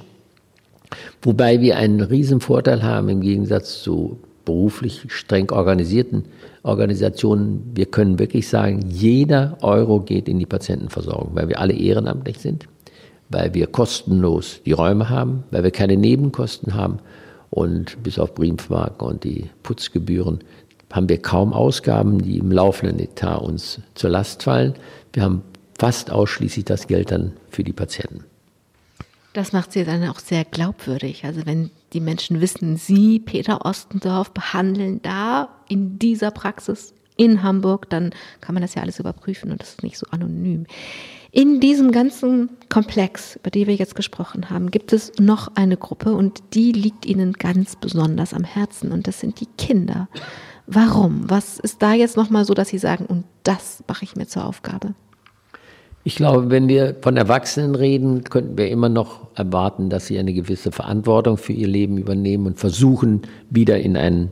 [1.21, 6.25] Wobei wir einen riesen Vorteil haben im Gegensatz zu beruflich streng organisierten
[6.63, 12.39] Organisationen, wir können wirklich sagen, jeder Euro geht in die Patientenversorgung, weil wir alle ehrenamtlich
[12.39, 12.67] sind,
[13.29, 16.99] weil wir kostenlos die Räume haben, weil wir keine Nebenkosten haben
[17.49, 20.39] und bis auf Briefmarken und die Putzgebühren
[20.91, 24.75] haben wir kaum Ausgaben, die im laufenden Etat uns zur Last fallen.
[25.11, 25.41] Wir haben
[25.79, 28.23] fast ausschließlich das Geld dann für die Patienten.
[29.33, 31.25] Das macht sie dann auch sehr glaubwürdig.
[31.25, 37.89] Also wenn die Menschen wissen, Sie, Peter Ostendorf, behandeln da in dieser Praxis in Hamburg,
[37.89, 40.65] dann kann man das ja alles überprüfen und das ist nicht so anonym.
[41.31, 46.13] In diesem ganzen Komplex, über den wir jetzt gesprochen haben, gibt es noch eine Gruppe
[46.13, 50.09] und die liegt Ihnen ganz besonders am Herzen und das sind die Kinder.
[50.67, 51.27] Warum?
[51.29, 54.45] Was ist da jetzt nochmal so, dass Sie sagen, und das mache ich mir zur
[54.45, 54.93] Aufgabe?
[56.05, 60.33] Ich glaube, wenn wir von Erwachsenen reden, könnten wir immer noch erwarten, dass sie eine
[60.33, 64.31] gewisse Verantwortung für ihr Leben übernehmen und versuchen, wieder in einen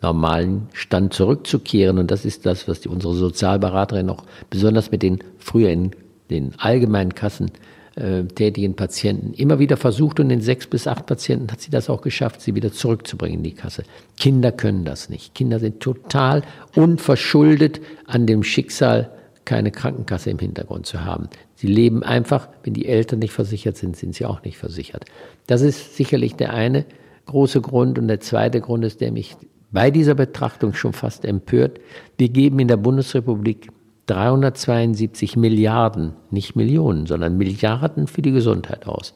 [0.00, 1.98] normalen Stand zurückzukehren.
[1.98, 5.90] Und das ist das, was die, unsere Sozialberaterin auch besonders mit den früher in
[6.30, 7.50] den allgemeinen Kassen
[7.96, 10.20] äh, tätigen Patienten immer wieder versucht.
[10.20, 13.44] Und in sechs bis acht Patienten hat sie das auch geschafft, sie wieder zurückzubringen in
[13.44, 13.82] die Kasse.
[14.16, 15.34] Kinder können das nicht.
[15.34, 16.42] Kinder sind total
[16.76, 19.10] unverschuldet an dem Schicksal
[19.44, 21.28] keine Krankenkasse im Hintergrund zu haben.
[21.54, 25.04] Sie leben einfach, wenn die Eltern nicht versichert sind, sind sie auch nicht versichert.
[25.46, 26.84] Das ist sicherlich der eine
[27.26, 27.98] große Grund.
[27.98, 29.36] Und der zweite Grund ist, der mich
[29.72, 31.80] bei dieser Betrachtung schon fast empört.
[32.18, 33.68] Wir geben in der Bundesrepublik
[34.06, 39.14] 372 Milliarden, nicht Millionen, sondern Milliarden für die Gesundheit aus.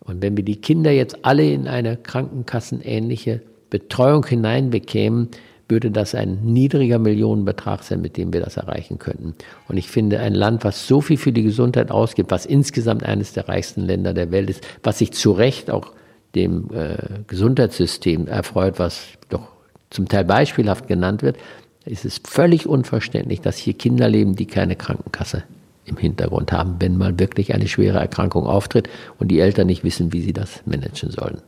[0.00, 5.28] Und wenn wir die Kinder jetzt alle in eine krankenkassenähnliche Betreuung hineinbekämen,
[5.72, 9.34] würde das ein niedriger Millionenbetrag sein, mit dem wir das erreichen könnten.
[9.68, 13.32] Und ich finde, ein Land, was so viel für die Gesundheit ausgibt, was insgesamt eines
[13.32, 15.92] der reichsten Länder der Welt ist, was sich zu Recht auch
[16.34, 19.48] dem äh, Gesundheitssystem erfreut, was doch
[19.88, 21.38] zum Teil beispielhaft genannt wird,
[21.86, 25.44] ist es völlig unverständlich, dass hier Kinder leben, die keine Krankenkasse
[25.86, 30.12] im Hintergrund haben, wenn mal wirklich eine schwere Erkrankung auftritt und die Eltern nicht wissen,
[30.12, 31.38] wie sie das managen sollen.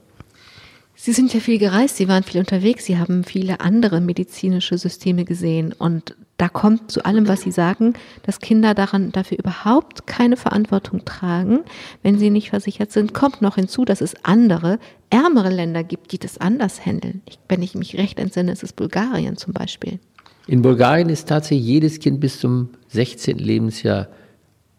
[1.04, 5.26] Sie sind ja viel gereist, Sie waren viel unterwegs, Sie haben viele andere medizinische Systeme
[5.26, 10.38] gesehen und da kommt zu allem, was Sie sagen, dass Kinder daran dafür überhaupt keine
[10.38, 11.60] Verantwortung tragen,
[12.02, 13.12] wenn sie nicht versichert sind.
[13.12, 14.78] Kommt noch hinzu, dass es andere,
[15.10, 17.20] ärmere Länder gibt, die das anders handeln.
[17.28, 19.98] Ich, wenn ich mich recht entsinne, ist es Bulgarien zum Beispiel.
[20.46, 23.36] In Bulgarien ist tatsächlich jedes Kind bis zum 16.
[23.36, 24.08] Lebensjahr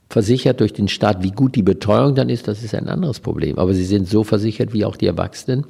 [0.09, 1.23] versichert durch den Staat.
[1.23, 3.57] Wie gut die Betreuung dann ist, das ist ein anderes Problem.
[3.57, 5.65] Aber sie sind so versichert wie auch die Erwachsenen.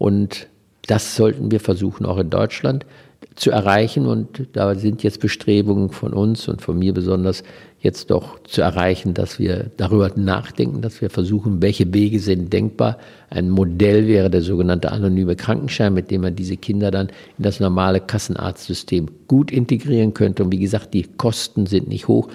[0.00, 0.48] Und
[0.86, 2.86] das sollten wir versuchen, auch in Deutschland
[3.34, 4.06] zu erreichen.
[4.06, 7.42] Und da sind jetzt Bestrebungen von uns und von mir besonders,
[7.80, 12.96] jetzt doch zu erreichen, dass wir darüber nachdenken, dass wir versuchen, welche Wege sind denkbar.
[13.28, 17.60] Ein Modell wäre der sogenannte anonyme Krankenschein, mit dem man diese Kinder dann in das
[17.60, 20.44] normale Kassenarztsystem gut integrieren könnte.
[20.44, 22.28] Und wie gesagt, die Kosten sind nicht hoch.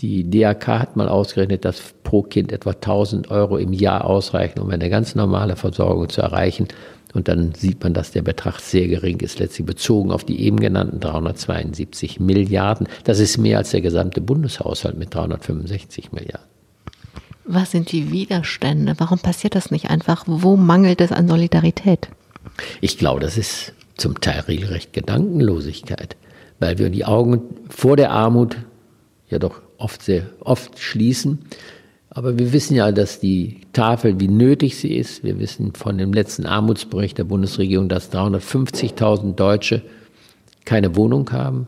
[0.00, 4.68] Die DAK hat mal ausgerechnet, dass pro Kind etwa 1000 Euro im Jahr ausreichen, um
[4.70, 6.68] eine ganz normale Versorgung zu erreichen.
[7.14, 10.60] Und dann sieht man, dass der Betrag sehr gering ist, letztlich bezogen auf die eben
[10.60, 12.88] genannten 372 Milliarden.
[13.04, 16.46] Das ist mehr als der gesamte Bundeshaushalt mit 365 Milliarden.
[17.46, 18.94] Was sind die Widerstände?
[18.98, 20.24] Warum passiert das nicht einfach?
[20.26, 22.08] Wo mangelt es an Solidarität?
[22.82, 26.16] Ich glaube, das ist zum Teil regelrecht Gedankenlosigkeit,
[26.58, 28.56] weil wir die Augen vor der Armut
[29.28, 31.40] ja doch oft sehr oft schließen
[32.16, 36.14] aber wir wissen ja, dass die Tafel, wie nötig sie ist, wir wissen von dem
[36.14, 39.82] letzten Armutsbericht der Bundesregierung, dass 350.000 Deutsche
[40.64, 41.66] keine Wohnung haben.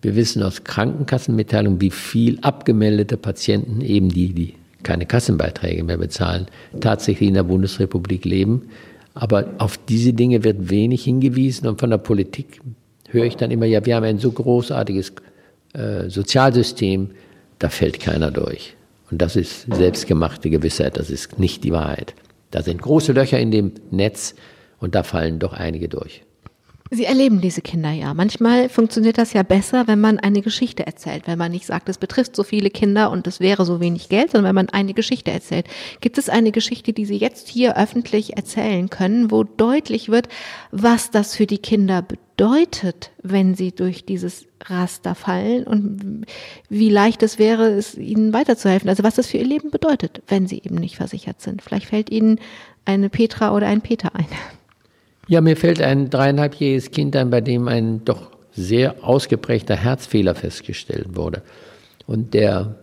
[0.00, 4.54] Wir wissen aus Krankenkassenmitteilungen, wie viel abgemeldete Patienten, eben die, die
[4.84, 6.46] keine Kassenbeiträge mehr bezahlen,
[6.78, 8.68] tatsächlich in der Bundesrepublik leben.
[9.14, 12.60] Aber auf diese Dinge wird wenig hingewiesen und von der Politik
[13.08, 15.14] höre ich dann immer, ja, wir haben ein so großartiges
[15.78, 17.10] äh, Sozialsystem,
[17.58, 18.76] da fällt keiner durch.
[19.10, 22.14] Und das ist selbstgemachte Gewissheit, das ist nicht die Wahrheit.
[22.50, 24.34] Da sind große Löcher in dem Netz
[24.80, 26.22] und da fallen doch einige durch.
[26.90, 28.14] Sie erleben diese Kinder ja.
[28.14, 31.98] Manchmal funktioniert das ja besser, wenn man eine Geschichte erzählt, wenn man nicht sagt, es
[31.98, 35.30] betrifft so viele Kinder und es wäre so wenig Geld, sondern wenn man eine Geschichte
[35.30, 35.66] erzählt.
[36.00, 40.28] Gibt es eine Geschichte, die Sie jetzt hier öffentlich erzählen können, wo deutlich wird,
[40.70, 46.24] was das für die Kinder bedeutet, wenn sie durch dieses Raster fallen und
[46.68, 48.88] wie leicht es wäre, es ihnen weiterzuhelfen?
[48.88, 51.62] Also was das für ihr Leben bedeutet, wenn sie eben nicht versichert sind.
[51.62, 52.40] Vielleicht fällt Ihnen
[52.84, 54.26] eine Petra oder ein Peter ein.
[55.30, 61.16] Ja, mir fällt ein dreieinhalbjähriges Kind ein, bei dem ein doch sehr ausgeprägter Herzfehler festgestellt
[61.16, 61.42] wurde.
[62.06, 62.76] Und der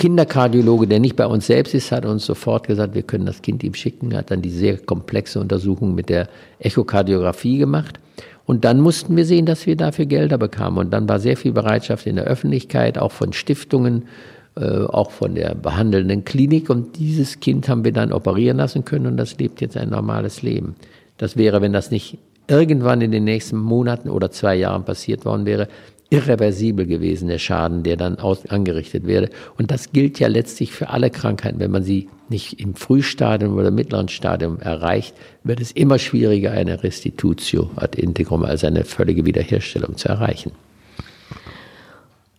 [0.00, 3.62] Kinderkardiologe, der nicht bei uns selbst ist, hat uns sofort gesagt, wir können das Kind
[3.62, 6.28] ihm schicken, hat dann die sehr komplexe Untersuchung mit der
[6.58, 8.00] Echokardiographie gemacht.
[8.46, 10.78] Und dann mussten wir sehen, dass wir dafür Gelder bekamen.
[10.78, 14.08] Und dann war sehr viel Bereitschaft in der Öffentlichkeit, auch von Stiftungen,
[14.56, 16.68] äh, auch von der behandelnden Klinik.
[16.68, 20.42] Und dieses Kind haben wir dann operieren lassen können und das lebt jetzt ein normales
[20.42, 20.74] Leben.
[21.20, 22.16] Das wäre, wenn das nicht
[22.48, 25.68] irgendwann in den nächsten Monaten oder zwei Jahren passiert worden wäre,
[26.08, 29.28] irreversibel gewesen, der Schaden, der dann aus, angerichtet wäre.
[29.58, 31.60] Und das gilt ja letztlich für alle Krankheiten.
[31.60, 36.82] Wenn man sie nicht im Frühstadium oder mittleren Stadium erreicht, wird es immer schwieriger, eine
[36.82, 40.52] Restitutio ad integrum, also eine völlige Wiederherstellung zu erreichen.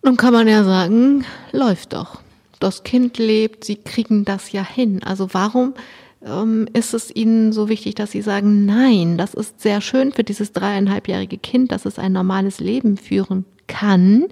[0.02, 2.20] Nun kann man ja sagen, läuft doch.
[2.58, 5.04] Das Kind lebt, sie kriegen das ja hin.
[5.04, 5.74] Also warum
[6.24, 10.24] ähm, ist es Ihnen so wichtig, dass Sie sagen, nein, das ist sehr schön für
[10.24, 14.26] dieses dreieinhalbjährige Kind, dass es ein normales Leben führen kann,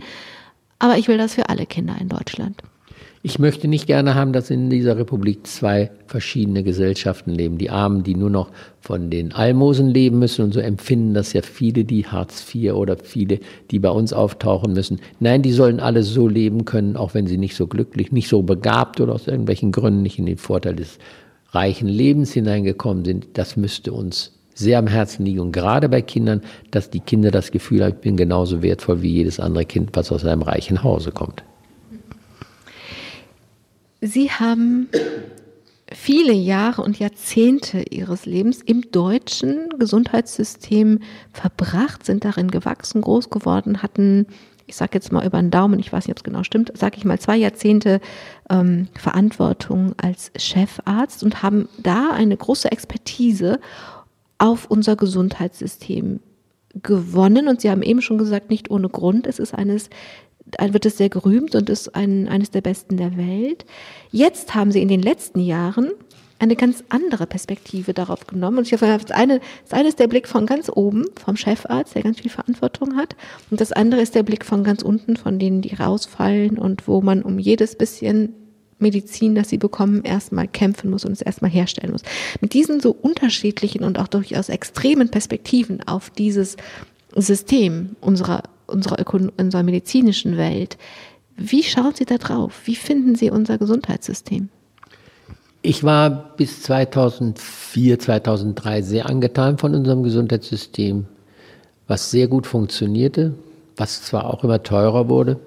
[0.79, 2.63] aber ich will das für alle Kinder in Deutschland.
[3.23, 7.59] Ich möchte nicht gerne haben, dass in dieser Republik zwei verschiedene Gesellschaften leben.
[7.59, 8.51] Die Armen, die nur noch
[8.81, 12.97] von den Almosen leben müssen und so empfinden das ja viele, die Hartz IV oder
[12.97, 15.01] viele, die bei uns auftauchen müssen.
[15.19, 18.41] Nein, die sollen alle so leben können, auch wenn sie nicht so glücklich, nicht so
[18.43, 20.99] begabt oder aus irgendwelchen Gründen nicht in den Vorteil des
[21.53, 25.41] reichen Lebens hineingekommen sind, das müsste uns sehr am Herzen liegen.
[25.41, 29.13] Und gerade bei Kindern, dass die Kinder das Gefühl haben, ich bin genauso wertvoll wie
[29.13, 31.43] jedes andere Kind, was aus einem reichen Hause kommt.
[34.01, 34.89] Sie haben
[35.93, 41.01] viele Jahre und Jahrzehnte ihres Lebens im deutschen Gesundheitssystem
[41.33, 44.27] verbracht, sind darin gewachsen, groß geworden, hatten,
[44.71, 46.97] ich sage jetzt mal über den Daumen, ich weiß nicht, ob es genau stimmt, sage
[46.97, 48.01] ich mal zwei Jahrzehnte
[48.49, 53.59] ähm, Verantwortung als Chefarzt und haben da eine große Expertise
[54.39, 56.21] auf unser Gesundheitssystem
[56.85, 57.49] gewonnen.
[57.49, 59.27] Und Sie haben eben schon gesagt, nicht ohne Grund.
[59.27, 59.91] Es ist eines
[60.61, 63.65] wird es sehr gerühmt und ist ein, eines der besten der Welt.
[64.11, 65.91] Jetzt haben sie in den letzten Jahren
[66.41, 68.59] eine ganz andere Perspektive darauf genommen.
[68.59, 71.95] Und ich hoffe, das eine, das eine ist der Blick von ganz oben, vom Chefarzt,
[71.95, 73.15] der ganz viel Verantwortung hat.
[73.51, 77.01] Und das andere ist der Blick von ganz unten, von denen, die rausfallen und wo
[77.01, 78.35] man um jedes bisschen
[78.79, 82.03] Medizin, das sie bekommen, erstmal kämpfen muss und es erstmal herstellen muss.
[82.41, 86.57] Mit diesen so unterschiedlichen und auch durchaus extremen Perspektiven auf dieses
[87.15, 90.79] System unserer unserer, Ökon unserer medizinischen Welt.
[91.37, 92.63] Wie schauen Sie da drauf?
[92.65, 94.49] Wie finden Sie unser Gesundheitssystem?
[95.63, 101.07] Ich war bis 2004, 2003 sehr angetan von unserem Gesundheitssystem,
[101.87, 103.35] was sehr gut funktionierte,
[103.77, 105.39] was zwar auch immer teurer wurde,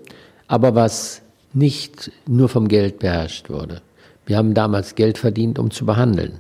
[0.47, 3.81] aber was nicht nur vom Geld beherrscht wurde.
[4.27, 6.33] Wir haben damals Geld verdient, um zu behandeln.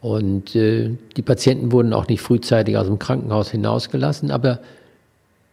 [0.00, 4.60] Und äh, die Patienten wurden auch nicht frühzeitig aus dem Krankenhaus hinausgelassen, aber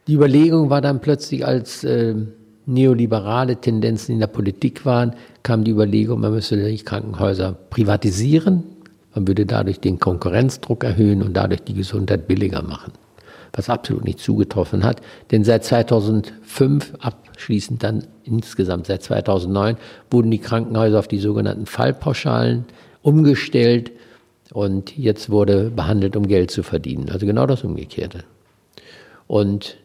[0.07, 2.13] die Überlegung war dann plötzlich, als äh,
[2.65, 5.13] neoliberale Tendenzen in der Politik waren,
[5.43, 8.63] kam die Überlegung, man müsse die Krankenhäuser privatisieren,
[9.13, 12.93] man würde dadurch den Konkurrenzdruck erhöhen und dadurch die Gesundheit billiger machen.
[13.53, 15.01] Was absolut nicht zugetroffen hat,
[15.31, 19.77] denn seit 2005, abschließend dann insgesamt seit 2009,
[20.11, 22.65] wurden die Krankenhäuser auf die sogenannten Fallpauschalen
[23.01, 23.91] umgestellt
[24.51, 27.09] und jetzt wurde behandelt, um Geld zu verdienen.
[27.09, 28.25] Also genau das Umgekehrte.
[29.27, 29.77] Und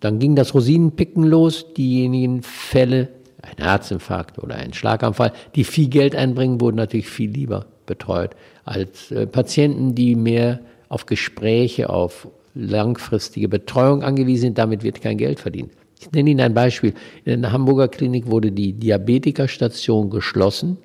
[0.00, 3.08] dann ging das Rosinenpicken los, diejenigen Fälle,
[3.42, 8.30] ein Herzinfarkt oder ein Schlaganfall, die viel Geld einbringen, wurden natürlich viel lieber betreut
[8.64, 14.58] als äh, Patienten, die mehr auf Gespräche, auf langfristige Betreuung angewiesen sind.
[14.58, 15.72] Damit wird kein Geld verdient.
[16.00, 16.94] Ich nenne Ihnen ein Beispiel.
[17.24, 20.78] In der Hamburger Klinik wurde die Diabetikerstation geschlossen,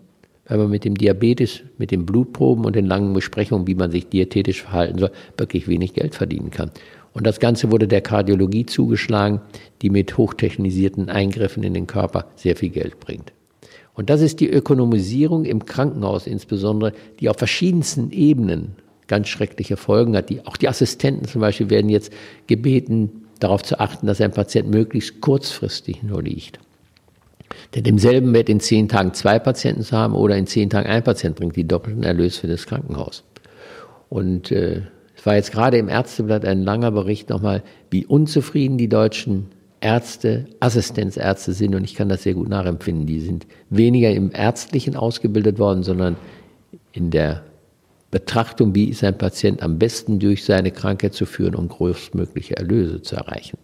[0.47, 4.07] weil man mit dem Diabetes, mit den Blutproben und den langen Besprechungen, wie man sich
[4.07, 6.71] diätetisch verhalten soll, wirklich wenig Geld verdienen kann.
[7.13, 9.41] Und das Ganze wurde der Kardiologie zugeschlagen,
[9.81, 13.31] die mit hochtechnisierten Eingriffen in den Körper sehr viel Geld bringt.
[13.93, 18.75] Und das ist die Ökonomisierung im Krankenhaus insbesondere, die auf verschiedensten Ebenen
[19.07, 20.29] ganz schreckliche Folgen hat.
[20.29, 22.11] Die, auch die Assistenten zum Beispiel werden jetzt
[22.47, 26.59] gebeten, darauf zu achten, dass ein Patient möglichst kurzfristig nur liegt.
[27.75, 30.87] Denn im selben Bett in zehn Tagen zwei Patienten zu haben oder in zehn Tagen
[30.87, 33.23] ein Patient bringt die doppelten Erlös für das Krankenhaus.
[34.09, 34.81] Und äh,
[35.23, 39.45] es war jetzt gerade im Ärzteblatt ein langer Bericht nochmal, wie unzufrieden die deutschen
[39.79, 43.05] Ärzte, Assistenzärzte sind und ich kann das sehr gut nachempfinden.
[43.05, 46.17] Die sind weniger im Ärztlichen ausgebildet worden, sondern
[46.91, 47.43] in der
[48.11, 53.01] Betrachtung, wie ist ein Patient am besten durch seine Krankheit zu führen, um größtmögliche Erlöse
[53.01, 53.57] zu erreichen.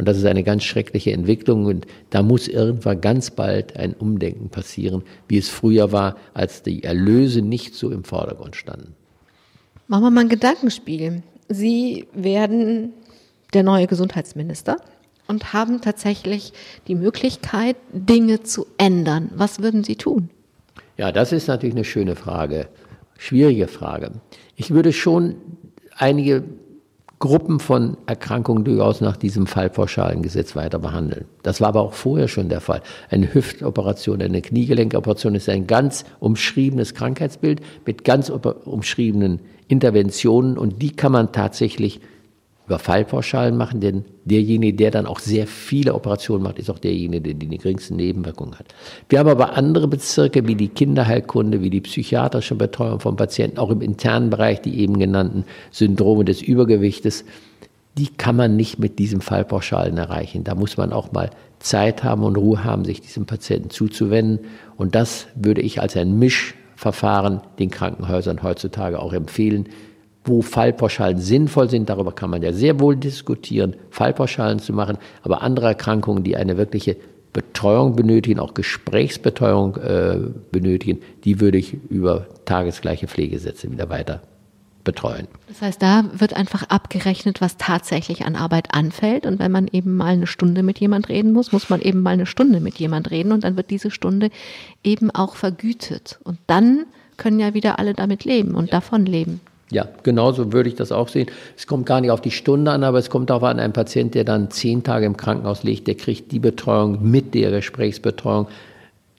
[0.00, 4.48] Und das ist eine ganz schreckliche Entwicklung und da muss irgendwann ganz bald ein Umdenken
[4.48, 8.96] passieren, wie es früher war, als die Erlöse nicht so im Vordergrund standen.
[9.88, 11.22] Machen wir mal ein Gedankenspiel.
[11.48, 12.92] Sie werden
[13.54, 14.78] der neue Gesundheitsminister
[15.28, 16.52] und haben tatsächlich
[16.88, 19.30] die Möglichkeit, Dinge zu ändern.
[19.36, 20.30] Was würden Sie tun?
[20.96, 22.68] Ja, das ist natürlich eine schöne Frage,
[23.16, 24.12] schwierige Frage.
[24.56, 25.36] Ich würde schon
[25.96, 26.42] einige
[27.18, 31.26] Gruppen von Erkrankungen durchaus nach diesem Fallpauschalengesetz weiter behandeln.
[31.42, 32.82] Das war aber auch vorher schon der Fall.
[33.08, 40.92] Eine Hüftoperation, eine Kniegelenkоperation ist ein ganz umschriebenes Krankheitsbild mit ganz umschriebenen Interventionen und die
[40.92, 42.00] kann man tatsächlich
[42.66, 47.22] über Fallpauschalen machen, denn derjenige, der dann auch sehr viele Operationen macht, ist auch derjenige,
[47.22, 48.74] der die geringsten Nebenwirkungen hat.
[49.08, 53.70] Wir haben aber andere Bezirke wie die Kinderheilkunde, wie die psychiatrische Betreuung von Patienten, auch
[53.70, 57.24] im internen Bereich die eben genannten Syndrome des Übergewichtes.
[57.96, 60.42] Die kann man nicht mit diesem Fallpauschalen erreichen.
[60.42, 64.40] Da muss man auch mal Zeit haben und Ruhe haben, sich diesem Patienten zuzuwenden.
[64.76, 69.68] Und das würde ich als ein Misch Verfahren den Krankenhäusern heutzutage auch empfehlen.
[70.24, 74.98] Wo Fallpauschalen sinnvoll sind, darüber kann man ja sehr wohl diskutieren, Fallpauschalen zu machen.
[75.22, 76.96] Aber andere Erkrankungen, die eine wirkliche
[77.32, 80.18] Betreuung benötigen, auch Gesprächsbetreuung äh,
[80.52, 84.22] benötigen, die würde ich über tagesgleiche Pflegesätze wieder weiter
[84.86, 85.28] betreuen.
[85.48, 89.26] Das heißt, da wird einfach abgerechnet, was tatsächlich an Arbeit anfällt.
[89.26, 92.14] Und wenn man eben mal eine Stunde mit jemand reden muss, muss man eben mal
[92.14, 94.30] eine Stunde mit jemand reden und dann wird diese Stunde
[94.82, 96.18] eben auch vergütet.
[96.24, 96.86] Und dann
[97.18, 99.40] können ja wieder alle damit leben und davon leben.
[99.70, 101.28] Ja, genauso würde ich das auch sehen.
[101.56, 104.14] Es kommt gar nicht auf die Stunde an, aber es kommt auch an einen Patient,
[104.14, 108.46] der dann zehn Tage im Krankenhaus liegt, der kriegt die Betreuung mit der Gesprächsbetreuung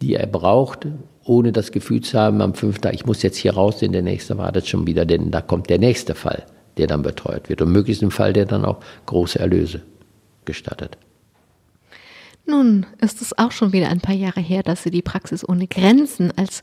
[0.02, 0.88] die er braucht,
[1.28, 4.02] ohne das Gefühl zu haben, am fünften Tag, ich muss jetzt hier raus, denn der
[4.02, 6.46] nächste wartet schon wieder, denn da kommt der nächste Fall,
[6.78, 7.62] der dann betreut wird.
[7.62, 9.82] Und möglichst ein Fall, der dann auch große Erlöse
[10.46, 10.98] gestattet.
[12.46, 15.68] Nun ist es auch schon wieder ein paar Jahre her, dass Sie die Praxis ohne
[15.68, 16.62] Grenzen als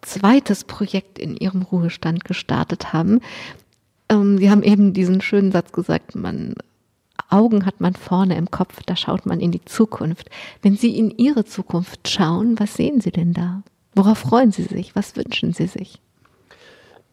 [0.00, 3.20] zweites Projekt in Ihrem Ruhestand gestartet haben.
[4.08, 6.54] Ähm, Sie haben eben diesen schönen Satz gesagt, man
[7.30, 10.28] Augen hat man vorne im Kopf, da schaut man in die Zukunft.
[10.60, 13.62] Wenn Sie in Ihre Zukunft schauen, was sehen Sie denn da?
[13.94, 14.96] Worauf freuen Sie sich?
[14.96, 16.00] Was wünschen Sie sich?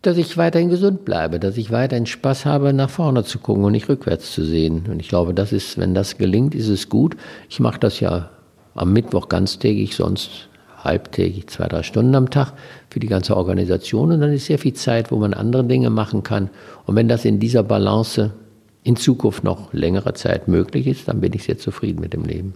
[0.01, 3.73] Dass ich weiterhin gesund bleibe, dass ich weiterhin Spaß habe, nach vorne zu gucken und
[3.73, 4.85] nicht rückwärts zu sehen.
[4.89, 7.17] Und ich glaube, das ist, wenn das gelingt, ist es gut.
[7.49, 8.29] Ich mache das ja
[8.75, 10.47] am Mittwoch ganztägig, sonst
[10.83, 12.53] halbtägig, zwei, drei Stunden am Tag
[12.89, 14.13] für die ganze Organisation.
[14.13, 16.49] Und dann ist sehr viel Zeit, wo man andere Dinge machen kann.
[16.85, 18.31] Und wenn das in dieser Balance
[18.83, 22.53] in Zukunft noch längere Zeit möglich ist, dann bin ich sehr zufrieden mit dem Leben.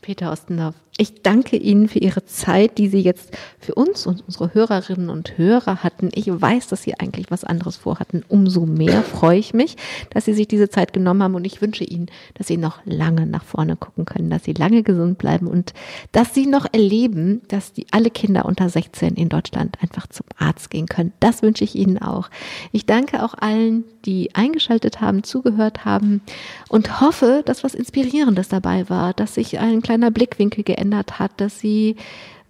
[0.00, 3.30] Peter Ostendorf, ich danke Ihnen für Ihre Zeit, die Sie jetzt
[3.60, 6.10] für uns und unsere Hörerinnen und Hörer hatten.
[6.12, 8.24] Ich weiß, dass Sie eigentlich was anderes vorhatten.
[8.28, 9.76] Umso mehr freue ich mich,
[10.10, 13.26] dass Sie sich diese Zeit genommen haben und ich wünsche Ihnen, dass Sie noch lange
[13.26, 15.72] nach vorne gucken können, dass Sie lange gesund bleiben und
[16.10, 20.68] dass Sie noch erleben, dass die alle Kinder unter 16 in Deutschland einfach zum Arzt
[20.68, 21.12] gehen können.
[21.20, 22.28] Das wünsche ich Ihnen auch.
[22.72, 26.22] Ich danke auch allen, die eingeschaltet haben, zugehört haben
[26.68, 31.58] und hoffe, dass was Inspirierendes dabei war, dass sich ein kleiner Blickwinkel geändert hat, dass
[31.60, 31.96] sie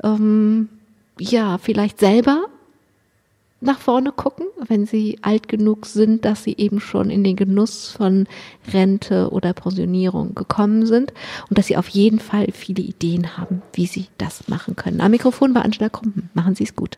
[0.02, 0.68] ähm,
[1.18, 2.46] ja vielleicht selber
[3.60, 7.90] nach vorne gucken, wenn sie alt genug sind, dass sie eben schon in den Genuss
[7.90, 8.26] von
[8.72, 11.12] Rente oder Pensionierung gekommen sind
[11.48, 15.00] und dass sie auf jeden Fall viele Ideen haben, wie sie das machen können.
[15.00, 16.30] Am Mikrofon war Angela Krumpen.
[16.34, 16.96] Machen Sie es gut.